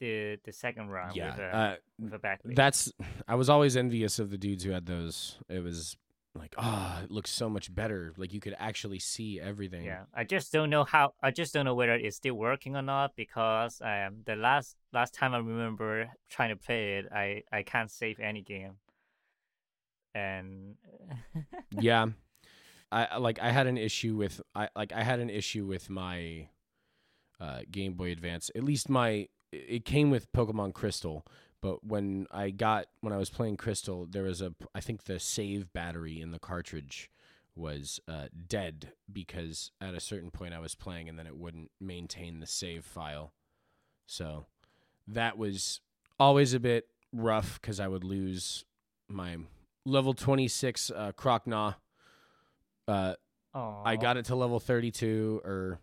the 0.00 0.38
the 0.44 0.52
second 0.52 0.88
round 0.88 1.14
yeah, 1.14 1.30
with 1.30 1.38
a 1.38 1.56
uh, 1.56 1.76
with 1.98 2.14
a 2.14 2.18
backlit. 2.18 2.56
That's 2.56 2.92
I 3.28 3.36
was 3.36 3.48
always 3.48 3.76
envious 3.76 4.18
of 4.18 4.30
the 4.30 4.38
dudes 4.38 4.64
who 4.64 4.70
had 4.70 4.86
those. 4.86 5.38
It 5.48 5.62
was 5.62 5.96
like, 6.38 6.54
ah, 6.58 7.02
it 7.02 7.10
looks 7.10 7.30
so 7.30 7.48
much 7.48 7.74
better. 7.74 8.12
Like 8.16 8.32
you 8.32 8.40
could 8.40 8.56
actually 8.58 8.98
see 8.98 9.40
everything. 9.40 9.84
Yeah, 9.84 10.04
I 10.14 10.24
just 10.24 10.52
don't 10.52 10.70
know 10.70 10.84
how. 10.84 11.14
I 11.22 11.30
just 11.30 11.52
don't 11.54 11.64
know 11.64 11.74
whether 11.74 11.94
it's 11.94 12.16
still 12.16 12.34
working 12.34 12.76
or 12.76 12.82
not 12.82 13.16
because 13.16 13.80
um 13.82 14.22
the 14.24 14.36
last 14.36 14.76
last 14.92 15.14
time 15.14 15.34
I 15.34 15.38
remember 15.38 16.10
trying 16.30 16.50
to 16.50 16.56
play 16.56 16.98
it, 16.98 17.06
I 17.12 17.42
I 17.52 17.62
can't 17.62 17.90
save 17.90 18.20
any 18.20 18.42
game. 18.42 18.74
And 20.14 20.76
yeah. 21.70 22.06
I 22.92 23.04
I- 23.06 23.16
like 23.18 23.38
I 23.40 23.50
had 23.50 23.66
an 23.66 23.76
issue 23.78 24.16
with 24.16 24.40
I 24.54 24.68
like 24.76 24.92
I 24.92 25.02
had 25.02 25.20
an 25.20 25.30
issue 25.30 25.66
with 25.66 25.90
my 25.90 26.48
uh, 27.40 27.60
Game 27.70 27.94
Boy 27.94 28.12
Advance. 28.12 28.50
At 28.54 28.64
least 28.64 28.88
my 28.88 29.28
it 29.52 29.84
came 29.84 30.10
with 30.10 30.30
Pokemon 30.32 30.74
Crystal, 30.74 31.24
but 31.66 31.84
when 31.84 32.28
I 32.30 32.50
got 32.50 32.86
when 33.00 33.12
I 33.12 33.16
was 33.16 33.28
playing 33.28 33.56
Crystal, 33.56 34.06
there 34.08 34.22
was 34.22 34.40
a 34.40 34.54
I 34.72 34.78
think 34.78 35.02
the 35.02 35.18
save 35.18 35.72
battery 35.72 36.20
in 36.20 36.30
the 36.30 36.38
cartridge 36.38 37.10
was 37.56 37.98
uh, 38.06 38.26
dead 38.46 38.92
because 39.12 39.72
at 39.80 39.92
a 39.92 39.98
certain 39.98 40.30
point 40.30 40.54
I 40.54 40.60
was 40.60 40.76
playing 40.76 41.08
and 41.08 41.18
then 41.18 41.26
it 41.26 41.36
wouldn't 41.36 41.72
maintain 41.80 42.38
the 42.38 42.46
save 42.46 42.84
file. 42.84 43.32
So 44.06 44.46
that 45.08 45.36
was 45.38 45.80
always 46.20 46.54
a 46.54 46.60
bit 46.60 46.86
rough 47.12 47.60
because 47.60 47.80
I 47.80 47.88
would 47.88 48.04
lose 48.04 48.64
my 49.08 49.36
level 49.84 50.14
26 50.14 50.92
uh, 50.92 51.10
Croconaw. 51.18 51.74
Uh, 52.86 53.14
I 53.84 53.96
got 53.96 54.16
it 54.16 54.26
to 54.26 54.36
level 54.36 54.60
32, 54.60 55.40
or 55.44 55.80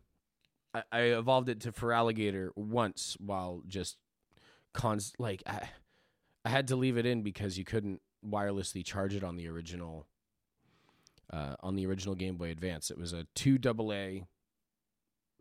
I, 0.74 0.84
I 0.94 1.02
evolved 1.02 1.50
it 1.50 1.60
to 1.62 1.74
Feraligatr 1.74 2.52
once 2.56 3.18
while 3.20 3.64
just 3.68 3.98
cons 4.74 5.14
like 5.18 5.44
I, 5.46 5.70
I 6.46 6.50
had 6.50 6.68
to 6.70 6.76
leave 6.76 6.98
it 6.98 7.06
in 7.06 7.22
because 7.22 7.58
you 7.58 7.64
couldn't 7.64 8.02
wirelessly 8.28 8.84
charge 8.84 9.14
it 9.16 9.24
on 9.24 9.36
the 9.36 9.48
original 9.48 10.08
uh, 11.32 11.56
on 11.62 11.76
the 11.76 11.86
original 11.86 12.16
Game 12.16 12.38
Boy 12.38 12.52
Advance. 12.52 12.92
It 12.92 12.98
was 12.98 13.14
a 13.14 13.26
two 13.36 13.58
AA 13.66 14.26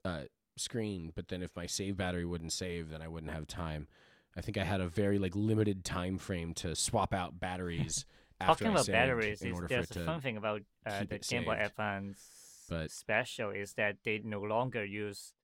uh, 0.08 0.22
screen, 0.56 1.12
but 1.14 1.28
then 1.28 1.42
if 1.42 1.54
my 1.56 1.66
save 1.66 1.96
battery 1.96 2.24
wouldn't 2.24 2.52
save, 2.52 2.90
then 2.90 3.02
I 3.02 3.08
wouldn't 3.08 3.32
have 3.32 3.46
time. 3.46 3.88
I 4.36 4.40
think 4.40 4.56
I 4.56 4.64
had 4.64 4.80
a 4.80 4.88
very 4.88 5.18
like 5.18 5.36
limited 5.36 5.84
time 5.84 6.18
frame 6.18 6.54
to 6.54 6.74
swap 6.74 7.12
out 7.12 7.38
batteries. 7.38 8.06
after 8.40 8.64
Talking 8.64 8.74
about 8.74 8.86
batteries, 8.86 9.42
in 9.42 9.48
is 9.48 9.54
order 9.54 9.68
for 9.68 9.74
there's 9.74 9.90
a 9.96 10.04
fun 10.04 10.20
thing 10.20 10.36
about 10.36 10.62
uh, 10.86 11.04
the 11.08 11.18
Game 11.18 11.44
Boy. 11.44 11.58
Advance 11.60 12.66
But- 12.68 12.90
Special 12.90 13.50
is 13.50 13.74
that 13.74 13.96
they 14.04 14.20
no 14.24 14.40
longer 14.40 14.84
use 14.84 15.34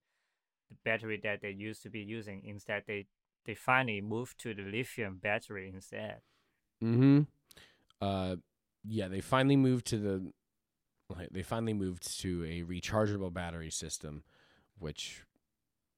the 0.69 0.77
battery 0.85 1.21
that 1.23 1.41
they 1.43 1.51
used 1.51 1.83
to 1.83 1.91
be 1.91 2.01
using. 2.01 2.43
Instead, 2.45 2.85
they 2.87 3.07
they 3.49 3.55
finally 3.55 4.03
moved 4.03 4.39
to 4.39 4.53
the 4.53 4.61
lithium 4.63 5.17
battery 5.17 5.73
instead. 5.75 6.21
Mm-hmm. 6.85 7.23
Uh, 7.99 8.37
yeah, 8.85 9.09
they 9.09 9.23
finally 9.23 9.57
moved 9.57 9.87
to 9.87 9.97
the, 9.97 10.33
like, 11.09 11.31
they 11.31 11.43
finally 11.43 11.73
moved 11.73 12.21
to 12.21 12.45
a 12.45 12.63
rechargeable 12.63 13.33
battery 13.33 13.71
system, 13.71 14.23
which 14.79 15.25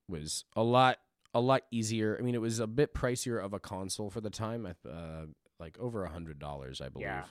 was 0.09 0.45
a 0.55 0.63
lot, 0.63 0.99
a 1.35 1.41
lot 1.41 1.63
easier. 1.73 2.17
I 2.17 2.23
mean, 2.23 2.37
it 2.37 2.41
was 2.41 2.61
a 2.61 2.69
bit 2.69 2.95
pricier 2.95 3.45
of 3.45 3.53
a 3.53 3.59
console 3.59 4.11
for 4.11 4.21
the 4.21 4.31
time, 4.31 4.65
uh, 4.89 5.27
like 5.59 5.77
over 5.81 6.05
a 6.05 6.11
hundred 6.11 6.39
dollars, 6.39 6.81
I 6.81 6.89
believe, 6.89 7.09
Yeah. 7.09 7.25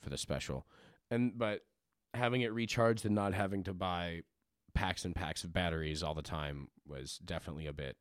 for 0.00 0.08
the 0.10 0.16
special, 0.16 0.66
and 1.10 1.36
but 1.36 1.62
having 2.14 2.42
it 2.42 2.52
recharged 2.52 3.04
and 3.04 3.14
not 3.14 3.34
having 3.34 3.64
to 3.64 3.74
buy 3.74 4.22
packs 4.72 5.04
and 5.04 5.16
packs 5.16 5.42
of 5.42 5.52
batteries 5.52 6.00
all 6.00 6.14
the 6.14 6.22
time 6.22 6.68
was 6.86 7.18
definitely 7.24 7.66
a 7.66 7.72
bit, 7.72 7.96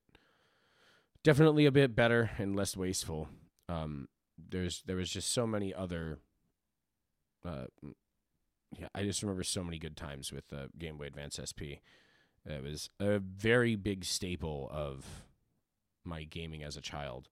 definitely 1.23 1.65
a 1.65 1.71
bit 1.71 1.95
better 1.95 2.31
and 2.37 2.55
less 2.55 2.75
wasteful. 2.77 3.29
Um, 3.69 4.07
there's 4.49 4.83
there 4.85 4.95
was 4.95 5.09
just 5.09 5.31
so 5.31 5.45
many 5.47 5.73
other 5.73 6.19
uh 7.45 7.65
yeah 8.77 8.87
i 8.95 9.03
just 9.03 9.21
remember 9.21 9.43
so 9.43 9.63
many 9.63 9.77
good 9.77 9.95
times 9.95 10.31
with 10.31 10.47
the 10.49 10.69
game 10.77 10.97
boy 10.97 11.05
advance 11.05 11.39
sp 11.45 11.79
it 12.45 12.63
was 12.63 12.89
a 12.99 13.19
very 13.19 13.75
big 13.75 14.03
staple 14.03 14.69
of 14.71 15.05
my 16.03 16.23
gaming 16.23 16.63
as 16.63 16.75
a 16.77 16.81
child 16.81 17.29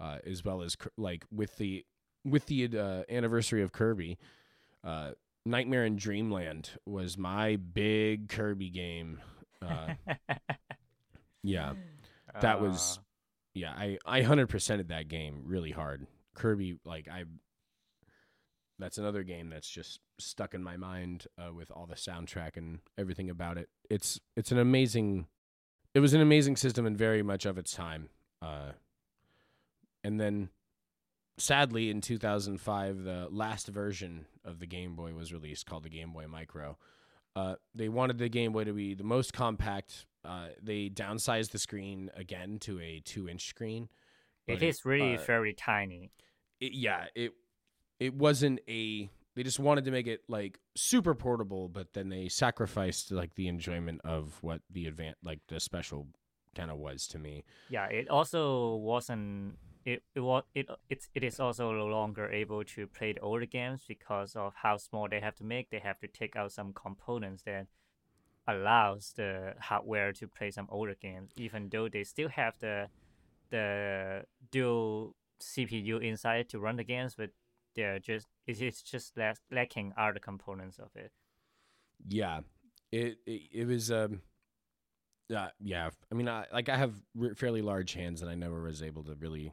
uh 0.00 0.18
as 0.26 0.44
well 0.44 0.62
as 0.62 0.76
like 0.96 1.24
with 1.30 1.56
the 1.58 1.84
with 2.24 2.46
the 2.46 2.76
uh, 2.76 3.02
anniversary 3.12 3.62
of 3.62 3.72
kirby 3.72 4.18
uh 4.84 5.10
nightmare 5.44 5.84
in 5.84 5.96
dreamland 5.96 6.70
was 6.86 7.16
my 7.18 7.56
big 7.56 8.28
kirby 8.28 8.70
game 8.70 9.20
uh 9.62 9.94
yeah. 11.42 11.74
That 12.40 12.60
was 12.60 12.98
Uh, 12.98 13.02
yeah, 13.58 13.72
I 13.72 13.98
I 14.06 14.22
hundred 14.22 14.48
percented 14.48 14.88
that 14.88 15.08
game 15.08 15.42
really 15.44 15.72
hard. 15.72 16.06
Kirby, 16.34 16.78
like 16.84 17.08
I, 17.08 17.24
that's 18.78 18.98
another 18.98 19.24
game 19.24 19.50
that's 19.50 19.68
just 19.68 20.00
stuck 20.18 20.54
in 20.54 20.62
my 20.62 20.76
mind 20.76 21.26
uh, 21.36 21.52
with 21.52 21.70
all 21.70 21.86
the 21.86 21.96
soundtrack 21.96 22.56
and 22.56 22.78
everything 22.96 23.28
about 23.30 23.58
it. 23.58 23.68
It's 23.90 24.20
it's 24.36 24.52
an 24.52 24.58
amazing, 24.58 25.26
it 25.94 26.00
was 26.00 26.14
an 26.14 26.20
amazing 26.20 26.56
system 26.56 26.86
and 26.86 26.96
very 26.96 27.22
much 27.22 27.44
of 27.44 27.58
its 27.58 27.72
time. 27.72 28.08
Uh, 28.40 28.72
and 30.04 30.20
then, 30.20 30.50
sadly, 31.38 31.90
in 31.90 32.00
two 32.00 32.18
thousand 32.18 32.60
five, 32.60 33.02
the 33.02 33.26
last 33.30 33.66
version 33.66 34.26
of 34.44 34.60
the 34.60 34.66
Game 34.66 34.94
Boy 34.94 35.12
was 35.12 35.32
released, 35.32 35.66
called 35.66 35.82
the 35.82 35.90
Game 35.90 36.12
Boy 36.12 36.26
Micro. 36.28 36.78
Uh, 37.34 37.56
they 37.74 37.88
wanted 37.88 38.18
the 38.18 38.28
Game 38.28 38.52
Boy 38.52 38.64
to 38.64 38.72
be 38.72 38.94
the 38.94 39.04
most 39.04 39.32
compact. 39.32 40.06
Uh, 40.24 40.48
they 40.62 40.88
downsized 40.88 41.50
the 41.50 41.58
screen 41.58 42.10
again 42.16 42.58
to 42.60 42.80
a 42.80 43.00
two-inch 43.04 43.46
screen. 43.48 43.88
It 44.46 44.62
is 44.62 44.84
really 44.84 45.16
uh, 45.16 45.20
very 45.20 45.52
tiny. 45.52 46.10
it, 46.60 46.72
yeah, 46.72 47.06
it 47.14 47.32
it 48.00 48.14
wasn't 48.14 48.60
a 48.68 49.10
they 49.36 49.42
just 49.44 49.60
wanted 49.60 49.84
to 49.84 49.92
make 49.92 50.06
it 50.06 50.22
like 50.28 50.58
super 50.76 51.14
portable, 51.14 51.68
but 51.68 51.92
then 51.92 52.08
they 52.08 52.28
sacrificed 52.28 53.12
like 53.12 53.34
the 53.36 53.46
enjoyment 53.46 54.00
of 54.04 54.38
what 54.42 54.62
the 54.70 54.90
advan 54.90 55.12
like 55.22 55.40
the 55.48 55.60
special 55.60 56.08
kind 56.56 56.70
of 56.70 56.78
was 56.78 57.06
to 57.08 57.18
me. 57.18 57.44
Yeah, 57.68 57.86
it 57.86 58.08
also 58.08 58.74
wasn't. 58.76 59.54
It 59.84 60.02
it 60.14 60.20
was 60.20 60.42
it 60.54 60.66
it's 60.90 61.08
it 61.14 61.22
is 61.22 61.38
also 61.38 61.70
no 61.72 61.86
longer 61.86 62.28
able 62.30 62.64
to 62.64 62.86
play 62.86 63.12
the 63.12 63.20
older 63.20 63.46
games 63.46 63.84
because 63.86 64.34
of 64.34 64.54
how 64.56 64.76
small 64.76 65.08
they 65.08 65.20
have 65.20 65.36
to 65.36 65.44
make. 65.44 65.70
They 65.70 65.78
have 65.78 66.00
to 66.00 66.08
take 66.08 66.34
out 66.34 66.52
some 66.52 66.72
components 66.72 67.42
that 67.44 67.68
allows 68.48 69.12
the 69.14 69.54
hardware 69.60 70.12
to 70.14 70.26
play 70.26 70.50
some 70.50 70.66
older 70.70 70.96
games, 71.00 71.30
even 71.36 71.68
though 71.68 71.88
they 71.88 72.02
still 72.02 72.28
have 72.30 72.58
the 72.58 72.88
the 73.50 74.24
dual 74.50 75.14
CPU 75.40 76.02
inside 76.02 76.48
to 76.48 76.58
run 76.58 76.76
the 76.76 76.84
games, 76.84 77.14
but 77.14 77.30
they're 77.76 77.98
just 78.00 78.26
it 78.46 78.60
is 78.60 78.82
just 78.82 79.16
lacking 79.50 79.92
other 79.96 80.18
components 80.18 80.78
of 80.78 80.88
it. 80.96 81.12
Yeah, 82.06 82.40
it 82.90 83.18
it, 83.26 83.42
it 83.52 83.66
was 83.66 83.92
um. 83.92 84.22
Uh, 85.34 85.48
yeah, 85.60 85.90
I 86.10 86.14
mean, 86.14 86.26
I, 86.26 86.46
like 86.50 86.70
I 86.70 86.76
have 86.78 86.94
r- 87.20 87.34
fairly 87.34 87.60
large 87.60 87.92
hands, 87.92 88.22
and 88.22 88.30
I 88.30 88.34
never 88.34 88.62
was 88.62 88.82
able 88.82 89.04
to 89.04 89.14
really 89.14 89.52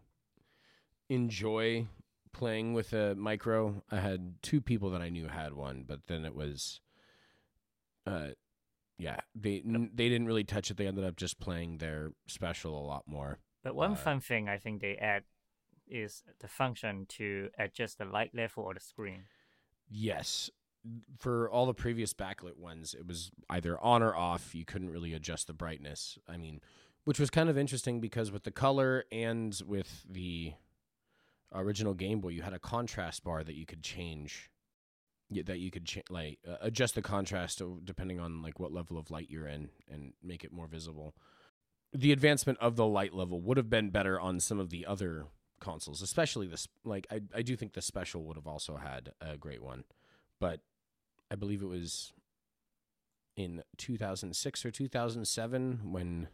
enjoy 1.10 1.88
playing 2.31 2.73
with 2.73 2.93
a 2.93 3.13
micro. 3.15 3.84
I 3.91 3.97
had 3.97 4.36
two 4.41 4.62
people 4.62 4.89
that 4.91 5.01
I 5.01 5.10
knew 5.10 5.27
had 5.27 5.53
one, 5.53 5.84
but 5.88 6.08
then 6.08 6.23
it 6.23 6.34
was, 6.34 6.79
uh, 8.08 8.29
yeah, 8.97 9.19
they 9.34 9.62
n- 9.65 9.91
they 9.93 10.10
didn't 10.10 10.27
really 10.27 10.43
touch 10.43 10.71
it. 10.71 10.77
They 10.77 10.88
ended 10.88 11.03
up 11.03 11.15
just 11.15 11.39
playing 11.39 11.77
their 11.79 12.12
special 12.27 12.77
a 12.79 12.86
lot 12.86 13.03
more. 13.08 13.39
But 13.63 13.75
one 13.75 13.91
Uh, 13.93 13.95
fun 13.95 14.19
thing 14.21 14.47
I 14.47 14.58
think 14.58 14.81
they 14.81 14.95
add 14.97 15.23
is 15.88 16.23
the 16.39 16.47
function 16.47 17.05
to 17.08 17.49
adjust 17.58 17.97
the 17.97 18.05
light 18.05 18.34
level 18.34 18.67
of 18.69 18.75
the 18.75 18.79
screen. 18.81 19.25
Yes. 19.89 20.49
For 21.17 21.49
all 21.49 21.65
the 21.65 21.73
previous 21.73 22.13
backlit 22.13 22.58
ones, 22.58 22.93
it 22.93 23.08
was 23.08 23.31
either 23.49 23.79
on 23.79 24.03
or 24.03 24.15
off. 24.15 24.53
You 24.53 24.65
couldn't 24.65 24.91
really 24.91 25.13
adjust 25.13 25.47
the 25.47 25.53
brightness. 25.53 26.17
I 26.27 26.38
mean, 26.38 26.62
which 27.05 27.19
was 27.19 27.29
kind 27.31 27.49
of 27.49 27.58
interesting 27.58 27.99
because 27.99 28.31
with 28.31 28.43
the 28.43 28.51
color 28.51 29.05
and 29.12 29.60
with 29.65 30.05
the 30.08 30.53
original 31.51 31.93
Game 31.95 32.19
Boy, 32.19 32.29
you 32.29 32.43
had 32.43 32.53
a 32.53 32.60
contrast 32.60 33.23
bar 33.23 33.43
that 33.43 33.55
you 33.55 33.65
could 33.65 33.81
change. 33.84 34.51
That 35.32 35.60
you 35.60 35.72
could 35.72 35.86
cha- 35.86 36.02
like 36.10 36.40
uh, 36.48 36.58
adjust 36.62 36.96
the 36.96 37.02
contrast 37.02 37.62
depending 37.84 38.20
on 38.20 38.42
like 38.42 38.60
what 38.60 38.72
level 38.72 38.98
of 38.98 39.10
light 39.10 39.28
you're 39.30 39.48
in 39.48 39.70
and 39.92 40.14
make 40.24 40.44
it 40.44 40.52
more 40.54 40.68
visible. 40.68 41.16
The 41.94 42.12
advancement 42.12 42.60
of 42.60 42.76
the 42.76 42.86
light 42.86 43.14
level 43.14 43.42
would 43.42 43.58
have 43.58 43.70
been 43.70 43.90
better 43.90 44.20
on 44.20 44.40
some 44.40 44.60
of 44.60 44.70
the 44.70 44.86
other 44.86 45.26
consoles, 45.60 46.02
especially 46.02 46.48
this. 46.48 46.68
Like 46.84 47.08
I, 47.10 47.22
I 47.34 47.42
do 47.42 47.56
think 47.56 47.74
the 47.74 47.82
special 47.82 48.24
would 48.26 48.36
have 48.36 48.48
also 48.48 48.76
had 48.78 49.14
a 49.20 49.36
great 49.38 49.64
one, 49.64 49.84
but 50.40 50.60
I 51.32 51.36
believe 51.36 51.62
it 51.62 51.68
was 51.68 52.14
in 53.36 53.64
2006 53.78 54.66
or 54.66 54.72
2007 54.72 55.80
when 55.84 56.28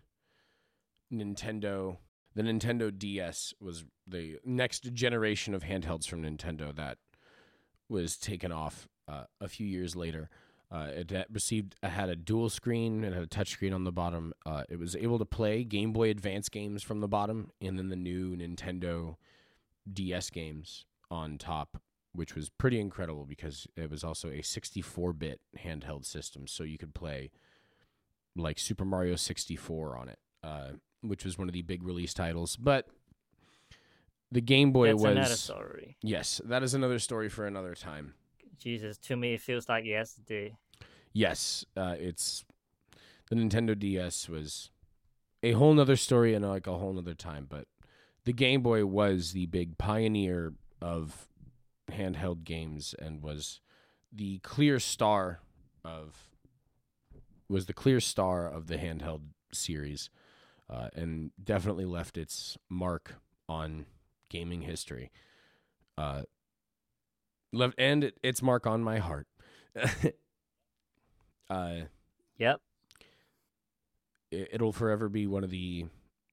Nintendo, 1.11 1.97
the 2.35 2.43
Nintendo 2.43 2.97
DS 2.97 3.53
was 3.59 3.85
the 4.07 4.37
next 4.45 4.93
generation 4.93 5.53
of 5.53 5.63
handhelds 5.63 6.07
from 6.07 6.23
Nintendo 6.23 6.75
that 6.75 6.97
was 7.91 8.17
taken 8.17 8.51
off 8.51 8.87
uh, 9.07 9.25
a 9.39 9.47
few 9.47 9.67
years 9.67 9.95
later. 9.95 10.29
Uh, 10.71 10.87
it 10.89 11.11
received 11.29 11.75
it 11.83 11.89
had 11.89 12.07
a 12.07 12.15
dual 12.15 12.49
screen 12.49 13.03
and 13.03 13.13
had 13.13 13.23
a 13.23 13.27
touch 13.27 13.49
screen 13.49 13.73
on 13.73 13.83
the 13.83 13.91
bottom. 13.91 14.33
Uh, 14.45 14.63
it 14.69 14.79
was 14.79 14.95
able 14.95 15.19
to 15.19 15.25
play 15.25 15.65
Game 15.65 15.91
Boy 15.91 16.09
Advance 16.09 16.47
games 16.47 16.81
from 16.81 17.01
the 17.01 17.09
bottom, 17.09 17.51
and 17.61 17.77
then 17.77 17.89
the 17.89 17.95
new 17.97 18.37
Nintendo 18.37 19.17
DS 19.91 20.29
games 20.29 20.85
on 21.09 21.37
top, 21.37 21.81
which 22.13 22.35
was 22.35 22.49
pretty 22.49 22.79
incredible 22.79 23.25
because 23.25 23.67
it 23.75 23.91
was 23.91 24.03
also 24.03 24.29
a 24.29 24.39
64-bit 24.41 25.41
handheld 25.65 26.05
system, 26.05 26.47
so 26.47 26.63
you 26.63 26.77
could 26.77 26.93
play 26.93 27.31
like 28.37 28.57
Super 28.57 28.85
Mario 28.85 29.17
64 29.17 29.97
on 29.97 30.07
it, 30.07 30.19
uh, 30.41 30.69
which 31.01 31.25
was 31.25 31.37
one 31.37 31.49
of 31.49 31.53
the 31.53 31.63
big 31.63 31.83
release 31.83 32.13
titles. 32.13 32.55
But 32.55 32.87
the 34.31 34.41
Game 34.41 34.71
Boy 34.71 34.87
That's 34.87 35.01
was 35.01 35.11
another 35.11 35.35
story. 35.35 35.97
yes, 36.01 36.41
that 36.45 36.63
is 36.63 36.73
another 36.73 36.99
story 36.99 37.29
for 37.29 37.45
another 37.45 37.75
time. 37.75 38.13
Jesus, 38.57 38.97
to 38.99 39.15
me 39.15 39.33
it 39.33 39.41
feels 39.41 39.67
like 39.67 39.85
yesterday. 39.85 40.55
Yes, 41.13 41.65
uh, 41.75 41.95
it's 41.99 42.45
the 43.29 43.35
Nintendo 43.35 43.77
DS 43.77 44.29
was 44.29 44.69
a 45.43 45.51
whole 45.53 45.73
nother 45.73 45.95
story 45.95 46.33
and 46.33 46.47
like 46.47 46.67
a 46.67 46.77
whole 46.77 46.93
nother 46.93 47.13
time. 47.13 47.47
But 47.49 47.67
the 48.25 48.33
Game 48.33 48.61
Boy 48.61 48.85
was 48.85 49.33
the 49.33 49.47
big 49.47 49.77
pioneer 49.77 50.53
of 50.81 51.27
handheld 51.91 52.43
games 52.43 52.95
and 52.99 53.21
was 53.21 53.59
the 54.11 54.39
clear 54.39 54.79
star 54.79 55.39
of 55.83 56.29
was 57.49 57.65
the 57.65 57.73
clear 57.73 57.99
star 57.99 58.47
of 58.47 58.67
the 58.67 58.77
handheld 58.77 59.21
series, 59.51 60.09
uh, 60.69 60.87
and 60.95 61.31
definitely 61.43 61.85
left 61.85 62.17
its 62.17 62.57
mark 62.69 63.15
on 63.49 63.85
gaming 64.31 64.61
history. 64.61 65.11
Uh, 65.97 66.23
left 67.53 67.75
and 67.77 68.03
it, 68.05 68.17
its 68.23 68.41
mark 68.41 68.65
on 68.65 68.81
my 68.83 68.97
heart. 68.97 69.27
uh, 71.49 71.75
Yep. 72.37 72.59
it, 74.31 74.49
it'll 74.53 74.71
forever 74.71 75.09
be 75.09 75.27
one 75.27 75.43
of 75.43 75.51
the 75.51 75.85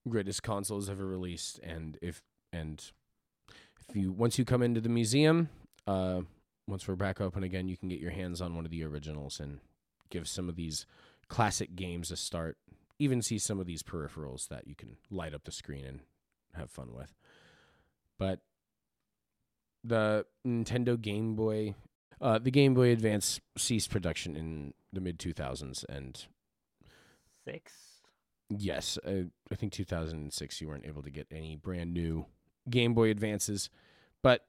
greatest 0.08 0.42
consoles 0.42 0.88
ever 0.88 1.06
released. 1.06 1.58
And 1.62 1.98
if 2.00 2.22
and 2.52 2.82
if 3.88 3.96
you 3.96 4.12
once 4.12 4.38
you 4.38 4.44
come 4.44 4.62
into 4.62 4.80
the 4.80 4.88
museum, 4.88 5.50
uh, 5.86 6.22
once 6.66 6.86
we're 6.88 6.94
back 6.96 7.20
open 7.20 7.42
again, 7.42 7.68
you 7.68 7.76
can 7.76 7.88
get 7.88 8.00
your 8.00 8.12
hands 8.12 8.40
on 8.40 8.54
one 8.54 8.64
of 8.64 8.70
the 8.70 8.84
originals 8.84 9.40
and 9.40 9.58
give 10.10 10.28
some 10.28 10.48
of 10.48 10.56
these 10.56 10.86
classic 11.28 11.74
games 11.76 12.10
a 12.10 12.16
start. 12.16 12.56
Even 12.98 13.22
see 13.22 13.38
some 13.38 13.60
of 13.60 13.66
these 13.66 13.82
peripherals 13.82 14.48
that 14.48 14.66
you 14.66 14.74
can 14.74 14.96
light 15.10 15.34
up 15.34 15.44
the 15.44 15.52
screen 15.52 15.84
and 15.84 16.00
have 16.54 16.70
fun 16.70 16.94
with. 16.94 17.14
But 18.18 18.40
the 19.84 20.26
Nintendo 20.46 21.00
Game 21.00 21.34
Boy, 21.34 21.74
uh, 22.20 22.38
the 22.38 22.50
Game 22.50 22.74
Boy 22.74 22.90
Advance 22.90 23.40
ceased 23.56 23.90
production 23.90 24.36
in 24.36 24.74
the 24.92 25.00
mid 25.00 25.18
2000s, 25.18 25.84
and 25.88 26.26
Six. 27.48 27.72
Yes, 28.50 28.98
uh, 29.06 29.22
I 29.50 29.54
think 29.54 29.72
2006 29.72 30.60
you 30.60 30.68
weren't 30.68 30.86
able 30.86 31.02
to 31.02 31.10
get 31.10 31.26
any 31.30 31.56
brand 31.56 31.94
new 31.94 32.26
Game 32.68 32.92
Boy 32.92 33.10
Advances, 33.10 33.70
but 34.22 34.44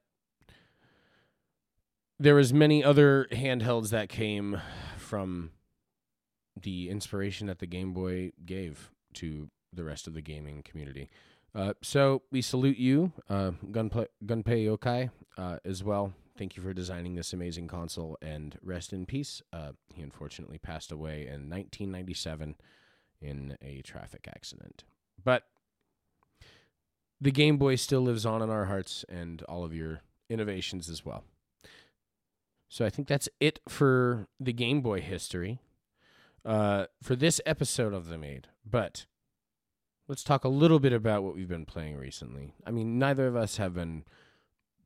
there 2.20 2.36
was 2.36 2.52
many 2.52 2.84
other 2.84 3.28
handhelds 3.32 3.90
that 3.92 4.10
came 4.10 4.62
from 4.98 5.52
the 6.62 6.90
inspiration 6.90 7.48
that 7.48 7.60
the 7.60 7.68
Game 7.68 7.94
Boy 7.94 8.34
gave 8.46 8.92
to 9.14 9.50
the 9.72 9.86
rest 9.86 10.08
of 10.08 10.14
the 10.14 10.22
gaming 10.22 10.62
community. 10.64 11.10
Uh, 11.56 11.74
so 11.82 12.22
we 12.32 12.42
salute 12.42 12.78
you, 12.78 13.12
uh, 13.30 13.52
Gunpei, 13.72 14.08
Gunpei 14.26 14.66
Yokoi, 14.66 15.10
uh, 15.38 15.58
as 15.66 15.84
well. 15.84 16.14
Thank 16.38 16.56
you 16.56 16.64
for 16.64 16.74
designing 16.74 17.16
this 17.16 17.34
amazing 17.34 17.68
console, 17.68 18.18
and 18.22 18.58
rest 18.62 18.94
in 18.94 19.06
peace. 19.06 19.42
Uh, 19.52 19.72
he 19.94 20.02
unfortunately 20.02 20.58
passed 20.58 20.92
away 20.92 21.22
in 21.22 21.50
1997 21.50 22.56
in 23.22 23.58
a 23.62 23.82
traffic 23.82 24.28
accident. 24.34 24.84
But 25.22 25.44
the 27.20 27.32
Game 27.32 27.58
Boy 27.58 27.76
still 27.76 28.02
lives 28.02 28.26
on 28.26 28.42
in 28.42 28.50
our 28.50 28.66
hearts 28.66 29.04
and 29.10 29.42
all 29.44 29.66
of 29.66 29.74
your 29.74 30.02
innovations 30.30 30.90
as 30.90 31.04
well. 31.04 31.24
So 32.70 32.86
I 32.86 32.90
think 32.90 33.08
that's 33.08 33.28
it 33.40 33.60
for 33.68 34.28
the 34.40 34.54
Game 34.54 34.82
Boy 34.82 35.02
history 35.02 35.60
uh, 36.46 36.86
for 37.02 37.16
this 37.16 37.42
episode 37.46 37.94
of 37.94 38.08
The 38.08 38.18
Made. 38.18 38.48
But 38.66 39.08
let's 40.10 40.24
talk 40.24 40.44
a 40.44 40.50
little 40.50 40.80
bit 40.80 40.92
about 40.92 41.24
what 41.24 41.36
we've 41.36 41.48
been 41.48 41.68
playing 41.68 41.96
recently. 41.96 42.56
I 42.66 42.72
mean, 42.72 42.98
neither 42.98 43.28
of 43.28 43.36
us 43.36 43.58
have 43.58 43.76
been 43.76 44.04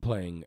playing 0.02 0.44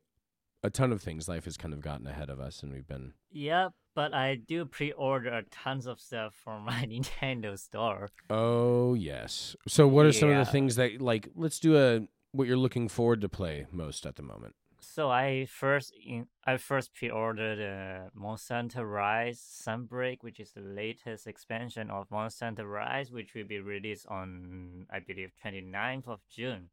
a 0.63 0.70
ton 0.70 0.92
of 0.94 1.02
things. 1.02 1.28
Life 1.28 1.46
has 1.46 1.58
kind 1.58 1.74
of 1.74 1.82
gotten 1.82 2.08
ahead 2.08 2.30
of 2.30 2.40
us, 2.40 2.63
and 2.63 2.72
we've 2.72 2.88
been 2.88 3.13
Yep, 3.32 3.74
but 3.96 4.13
I 4.13 4.36
do 4.36 4.66
pre-order 4.66 5.42
tons 5.52 5.88
of 5.88 6.00
stuff 6.00 6.36
from 6.42 6.63
my 6.66 6.86
Nintendo 6.86 7.60
store. 7.60 8.10
Oh 8.30 8.94
yes. 8.94 9.56
So 9.68 9.88
what 9.88 10.06
are 10.06 10.13
some 10.13 10.30
of 10.30 10.38
the 10.38 10.50
things 10.50 10.76
that 10.78 11.02
like 11.02 11.28
let's 11.36 11.60
do 11.60 11.76
a 11.78 12.08
what 12.32 12.48
you're 12.48 12.56
looking 12.56 12.88
forward 12.88 13.22
to 13.22 13.30
play 13.30 13.66
most 13.72 14.06
at 14.06 14.16
the 14.16 14.24
moment? 14.24 14.56
So 14.97 15.12
I 15.12 15.45
first 15.45 15.93
in 16.03 16.25
I 16.43 16.57
first 16.57 16.91
pre-ordered 16.95 17.62
uh, 17.62 18.10
Monster 18.15 18.83
Rise 18.83 19.39
Sunbreak, 19.39 20.23
which 20.23 20.39
is 20.39 20.53
the 20.53 20.62
latest 20.62 21.27
expansion 21.27 21.91
of 21.91 22.10
Monster 22.10 22.67
Rise, 22.67 23.12
which 23.12 23.36
will 23.36 23.43
be 23.43 23.60
released 23.60 24.07
on 24.07 24.88
I 24.89 24.97
believe 24.97 25.33
29th 25.45 26.07
of 26.07 26.21
June. 26.31 26.71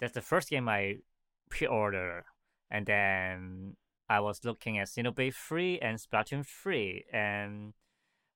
That's 0.00 0.14
the 0.14 0.22
first 0.22 0.48
game 0.48 0.66
I 0.66 1.00
pre-ordered, 1.50 2.24
and 2.70 2.86
then 2.86 3.76
I 4.08 4.20
was 4.20 4.46
looking 4.46 4.78
at 4.78 4.88
Xenoblade 4.88 5.34
3 5.34 5.78
and 5.80 5.98
Splatoon 5.98 6.46
3, 6.46 7.04
and 7.12 7.74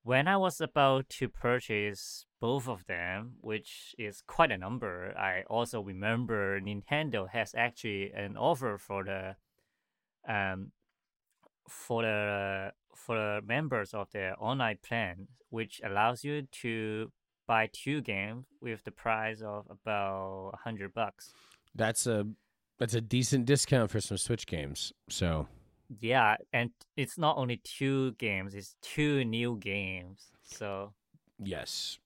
when 0.02 0.28
I 0.28 0.36
was 0.36 0.60
about 0.60 1.08
to 1.20 1.30
purchase 1.30 2.25
both 2.40 2.68
of 2.68 2.86
them, 2.86 3.34
which 3.40 3.94
is 3.98 4.22
quite 4.26 4.50
a 4.50 4.58
number, 4.58 5.16
I 5.16 5.42
also 5.48 5.80
remember 5.80 6.60
Nintendo 6.60 7.28
has 7.30 7.54
actually 7.56 8.12
an 8.12 8.36
offer 8.36 8.78
for 8.78 9.04
the 9.04 9.36
um 10.28 10.72
for 11.68 12.02
the 12.02 12.72
for 12.94 13.16
the 13.16 13.40
members 13.46 13.94
of 13.94 14.10
the 14.12 14.34
online 14.34 14.78
plan, 14.82 15.28
which 15.50 15.80
allows 15.84 16.24
you 16.24 16.42
to 16.42 17.12
buy 17.46 17.68
two 17.72 18.00
games 18.00 18.46
with 18.60 18.84
the 18.84 18.90
price 18.90 19.40
of 19.40 19.66
about 19.70 20.52
a 20.54 20.56
hundred 20.56 20.92
bucks. 20.92 21.32
That's 21.74 22.06
a 22.06 22.26
that's 22.78 22.94
a 22.94 23.00
decent 23.00 23.46
discount 23.46 23.90
for 23.90 24.00
some 24.00 24.18
Switch 24.18 24.46
games. 24.46 24.92
So 25.08 25.46
Yeah, 26.00 26.36
and 26.52 26.70
it's 26.96 27.18
not 27.18 27.36
only 27.36 27.58
two 27.58 28.12
games; 28.12 28.54
it's 28.54 28.76
two 28.82 29.24
new 29.24 29.56
games. 29.58 30.32
So 30.42 30.92
yes, 31.38 31.98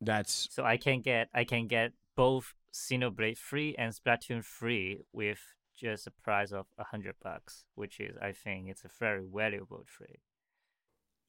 that's 0.00 0.48
so 0.50 0.64
I 0.64 0.76
can 0.76 1.00
get 1.00 1.28
I 1.34 1.44
can 1.44 1.66
get 1.66 1.92
both 2.16 2.54
Xenoblade 2.72 3.38
free 3.38 3.74
and 3.78 3.92
Splatoon 3.92 4.44
free 4.44 5.02
with 5.12 5.40
just 5.76 6.06
a 6.06 6.10
price 6.10 6.52
of 6.52 6.66
a 6.78 6.84
hundred 6.84 7.16
bucks, 7.22 7.64
which 7.74 8.00
is 8.00 8.16
I 8.20 8.32
think 8.32 8.68
it's 8.68 8.84
a 8.84 8.90
very 8.98 9.24
valuable 9.32 9.84
trade. 9.86 10.18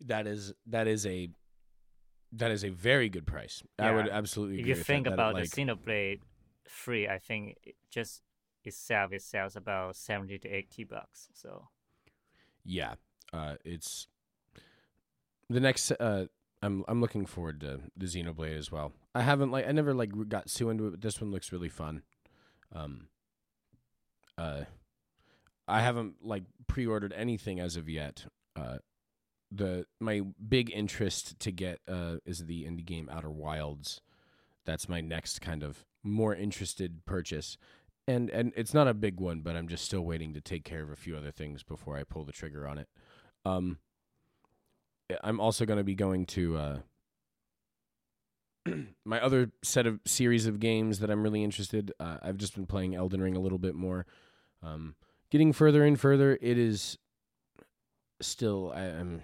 that 0.01 0.27
is 0.27 0.53
that 0.67 0.87
is 0.87 1.05
a 1.05 1.29
that 2.31 2.51
is 2.51 2.63
a 2.63 2.69
very 2.69 3.09
good 3.09 3.25
price. 3.25 3.63
I 3.79 3.91
would 3.91 4.07
Yeah. 4.07 4.17
absolutely 4.17 4.59
If 4.59 4.67
you 4.67 4.75
think 4.75 5.05
that, 5.05 5.11
that, 5.11 5.13
about 5.13 5.33
like, 5.35 5.49
the 5.49 5.61
Xenoblade 5.61 6.21
free, 6.67 7.07
I 7.07 7.19
think 7.19 7.57
it 7.63 7.75
just 7.89 8.23
itself 8.63 9.13
it 9.13 9.21
sells 9.21 9.55
about 9.55 9.95
seventy 9.95 10.37
to 10.39 10.49
eighty 10.49 10.83
bucks. 10.83 11.29
So 11.33 11.69
yeah, 12.63 12.95
uh, 13.31 13.55
it's 13.63 14.07
the 15.49 15.59
next. 15.59 15.91
Uh, 15.91 16.25
I'm 16.65 16.83
I'm 16.87 16.99
looking 16.99 17.25
forward 17.25 17.61
to 17.61 17.79
the 17.95 18.05
Xenoblade 18.07 18.57
as 18.57 18.71
well. 18.71 18.91
I 19.13 19.21
haven't 19.21 19.51
like 19.51 19.67
I 19.67 19.71
never 19.71 19.93
like 19.93 20.11
got 20.27 20.47
too 20.47 20.69
into 20.69 20.87
it, 20.87 20.91
but 20.91 21.01
this 21.01 21.21
one 21.21 21.31
looks 21.31 21.51
really 21.51 21.69
fun. 21.69 22.01
Um, 22.73 23.07
uh, 24.37 24.61
I 25.67 25.81
haven't 25.81 26.15
like 26.23 26.43
pre-ordered 26.67 27.13
anything 27.13 27.59
as 27.59 27.75
of 27.75 27.87
yet. 27.87 28.25
Uh, 28.55 28.77
the 29.51 29.85
my 29.99 30.21
big 30.49 30.71
interest 30.71 31.39
to 31.39 31.51
get 31.51 31.79
uh 31.87 32.15
is 32.25 32.45
the 32.45 32.63
indie 32.63 32.85
game 32.85 33.09
Outer 33.11 33.29
Wilds. 33.31 34.01
That's 34.65 34.89
my 34.89 35.01
next 35.01 35.41
kind 35.41 35.61
of 35.61 35.85
more 36.03 36.35
interested 36.35 37.05
purchase. 37.05 37.57
And 38.07 38.29
and 38.31 38.53
it's 38.55 38.73
not 38.73 38.87
a 38.87 38.93
big 38.95 39.19
one, 39.19 39.41
but 39.41 39.55
I'm 39.55 39.67
just 39.67 39.85
still 39.85 40.01
waiting 40.01 40.33
to 40.33 40.41
take 40.41 40.63
care 40.63 40.81
of 40.81 40.89
a 40.89 40.95
few 40.95 41.15
other 41.15 41.31
things 41.31 41.61
before 41.61 41.95
I 41.95 42.03
pull 42.03 42.25
the 42.25 42.31
trigger 42.31 42.67
on 42.67 42.79
it. 42.79 42.87
Um 43.45 43.77
I'm 45.23 45.39
also 45.39 45.65
going 45.65 45.77
to 45.77 45.83
be 45.83 45.95
going 45.95 46.25
to 46.27 46.57
uh 46.57 46.79
my 49.05 49.21
other 49.21 49.51
set 49.63 49.85
of 49.85 49.99
series 50.05 50.45
of 50.47 50.59
games 50.59 50.99
that 50.99 51.09
I'm 51.11 51.21
really 51.23 51.43
interested. 51.43 51.91
Uh, 51.99 52.17
I've 52.21 52.37
just 52.37 52.55
been 52.55 52.65
playing 52.65 52.95
Elden 52.95 53.21
Ring 53.21 53.35
a 53.35 53.39
little 53.39 53.59
bit 53.59 53.75
more. 53.75 54.05
Um, 54.63 54.95
getting 55.29 55.53
further 55.53 55.83
and 55.83 55.99
further, 55.99 56.37
it 56.41 56.57
is 56.57 56.97
still. 58.21 58.71
I, 58.75 58.81
I'm 58.85 59.21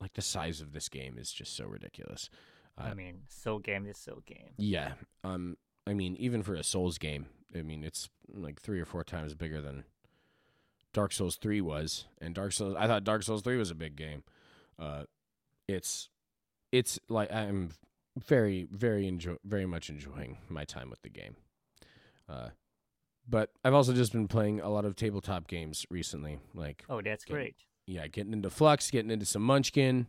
like 0.00 0.14
the 0.14 0.22
size 0.22 0.60
of 0.60 0.72
this 0.72 0.88
game 0.88 1.16
is 1.18 1.30
just 1.30 1.56
so 1.56 1.66
ridiculous. 1.66 2.30
I 2.76 2.90
Uh, 2.90 2.94
mean, 2.94 3.22
Soul 3.28 3.58
game 3.58 3.86
is 3.86 3.98
Soul 3.98 4.22
game. 4.26 4.54
Yeah. 4.56 4.92
Um. 5.22 5.56
I 5.86 5.94
mean, 5.94 6.16
even 6.16 6.42
for 6.42 6.54
a 6.54 6.62
Souls 6.64 6.98
game, 6.98 7.26
I 7.56 7.62
mean, 7.62 7.84
it's 7.84 8.08
like 8.32 8.60
three 8.60 8.80
or 8.80 8.84
four 8.84 9.02
times 9.04 9.34
bigger 9.34 9.60
than 9.60 9.84
Dark 10.92 11.12
Souls 11.12 11.36
Three 11.36 11.60
was, 11.60 12.06
and 12.20 12.34
Dark 12.34 12.52
Souls. 12.52 12.74
I 12.78 12.86
thought 12.88 13.04
Dark 13.04 13.22
Souls 13.22 13.42
Three 13.42 13.56
was 13.56 13.70
a 13.70 13.74
big 13.76 13.94
game. 13.96 14.24
Uh, 14.78 15.04
it's, 15.70 16.08
it's 16.72 16.98
like 17.08 17.32
I'm 17.32 17.70
very, 18.18 18.66
very 18.70 19.06
enjoy, 19.08 19.36
very 19.44 19.66
much 19.66 19.88
enjoying 19.90 20.38
my 20.48 20.64
time 20.64 20.90
with 20.90 21.02
the 21.02 21.08
game. 21.10 21.36
Uh, 22.28 22.50
but 23.28 23.50
I've 23.64 23.74
also 23.74 23.92
just 23.92 24.12
been 24.12 24.28
playing 24.28 24.60
a 24.60 24.68
lot 24.68 24.84
of 24.84 24.96
tabletop 24.96 25.46
games 25.46 25.86
recently, 25.90 26.38
like 26.54 26.84
Oh, 26.88 27.00
that's 27.02 27.24
Good. 27.24 27.32
great. 27.34 27.56
yeah, 27.86 28.06
getting 28.08 28.32
into 28.32 28.48
Fluxx, 28.50 28.90
getting 28.90 29.10
into 29.10 29.26
some 29.26 29.42
Munchkin, 29.42 30.06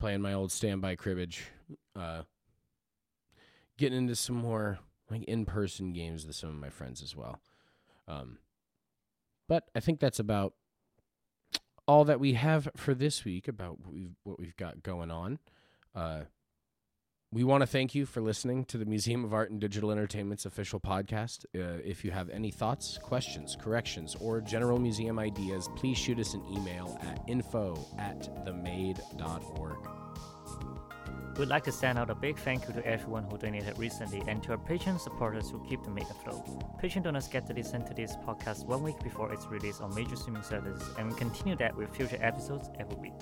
playing 0.00 0.20
my 0.22 0.32
old 0.32 0.52
standby 0.52 0.96
cribbage, 0.96 1.44
uh, 1.96 2.22
getting 3.78 3.98
into 3.98 4.14
some 4.16 4.36
more 4.36 4.78
like 5.10 5.22
in 5.24 5.44
person 5.46 5.92
games 5.92 6.26
with 6.26 6.36
some 6.36 6.50
of 6.50 6.56
my 6.56 6.70
friends 6.70 7.02
as 7.02 7.16
well. 7.16 7.40
Um, 8.06 8.38
but 9.48 9.64
I 9.74 9.80
think 9.80 10.00
that's 10.00 10.18
about 10.18 10.54
all 11.88 12.04
that 12.04 12.20
we 12.20 12.34
have 12.34 12.68
for 12.76 12.94
this 12.94 13.24
week 13.24 13.48
about 13.48 13.80
what 13.80 13.92
we've, 13.94 14.14
what 14.22 14.38
we've 14.38 14.56
got 14.56 14.82
going 14.82 15.10
on. 15.10 15.38
Uh, 15.94 16.20
we 17.32 17.44
want 17.44 17.62
to 17.62 17.66
thank 17.66 17.94
you 17.94 18.06
for 18.06 18.20
listening 18.20 18.64
to 18.66 18.78
the 18.78 18.84
Museum 18.84 19.24
of 19.24 19.34
Art 19.34 19.50
and 19.50 19.60
Digital 19.60 19.90
Entertainment's 19.90 20.46
official 20.46 20.80
podcast. 20.80 21.44
Uh, 21.54 21.80
if 21.84 22.04
you 22.04 22.10
have 22.10 22.30
any 22.30 22.50
thoughts, 22.50 22.98
questions, 23.02 23.56
corrections, 23.60 24.14
or 24.20 24.40
general 24.40 24.78
museum 24.78 25.18
ideas, 25.18 25.68
please 25.76 25.98
shoot 25.98 26.18
us 26.18 26.34
an 26.34 26.42
email 26.50 26.98
at 27.02 27.20
info 27.26 27.86
at 27.98 28.22
themade.org. 28.46 29.76
We'd 31.38 31.48
like 31.48 31.62
to 31.64 31.72
send 31.72 32.00
out 32.00 32.10
a 32.10 32.16
big 32.16 32.36
thank 32.36 32.66
you 32.66 32.74
to 32.74 32.84
everyone 32.84 33.22
who 33.22 33.38
donated 33.38 33.78
recently 33.78 34.24
and 34.26 34.42
to 34.42 34.50
our 34.50 34.58
patron 34.58 34.98
supporters 34.98 35.48
who 35.48 35.64
keep 35.68 35.84
the 35.84 35.90
MADE 35.90 36.10
afloat. 36.10 36.44
Patron 36.80 37.04
donors 37.04 37.28
get 37.28 37.46
to 37.46 37.52
listen 37.52 37.84
to 37.84 37.94
this 37.94 38.16
podcast 38.26 38.66
one 38.66 38.82
week 38.82 38.98
before 39.04 39.32
it's 39.32 39.46
released 39.46 39.80
on 39.80 39.94
major 39.94 40.16
streaming 40.16 40.42
services, 40.42 40.82
and 40.98 41.08
we 41.08 41.16
continue 41.16 41.54
that 41.54 41.76
with 41.76 41.94
future 41.94 42.18
episodes 42.20 42.70
every 42.80 42.96
week. 42.96 43.12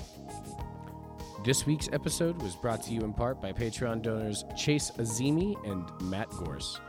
This 1.45 1.67
week's 1.67 1.91
episode 1.93 2.41
was 2.41 2.57
brought 2.57 2.83
to 2.85 2.95
you 2.95 3.03
in 3.03 3.13
part 3.13 3.43
by 3.43 3.53
Patreon 3.53 4.01
donors 4.01 4.47
Chase 4.57 4.91
Azimi 4.93 5.55
and 5.71 6.11
Matt 6.11 6.31
Gorse. 6.31 6.81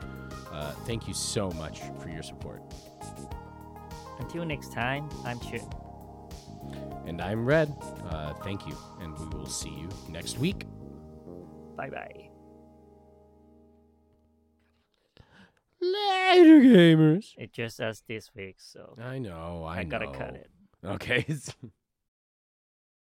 Uh, 0.54 0.72
thank 0.86 1.10
you 1.10 1.14
so 1.14 1.52
much 1.52 1.82
for 2.02 2.08
your 2.08 2.24
support. 2.24 2.62
Until 4.20 4.46
next 4.46 4.72
time, 4.72 5.10
I'm 5.26 5.42
Chip. 5.42 5.62
And 7.06 7.22
I'm 7.22 7.46
Red. 7.46 7.76
Uh, 8.10 8.34
thank 8.36 8.66
you, 8.66 8.78
and 9.02 9.18
we 9.20 9.26
will 9.38 9.46
see 9.46 9.72
you 9.72 9.90
next 10.08 10.40
week. 10.40 10.66
Bye 11.78 11.90
bye. 11.90 12.30
Later, 15.80 16.60
gamers. 16.60 17.34
It 17.38 17.54
just 17.54 17.80
us 17.80 18.02
this 18.08 18.32
week, 18.36 18.56
so 18.58 18.96
I 19.00 19.20
know. 19.20 19.64
I, 19.64 19.78
I, 19.80 19.84
gotta 19.84 20.08
know. 20.08 20.12
cut 20.12 20.34
it. 20.34 20.50
Okay. 20.84 21.26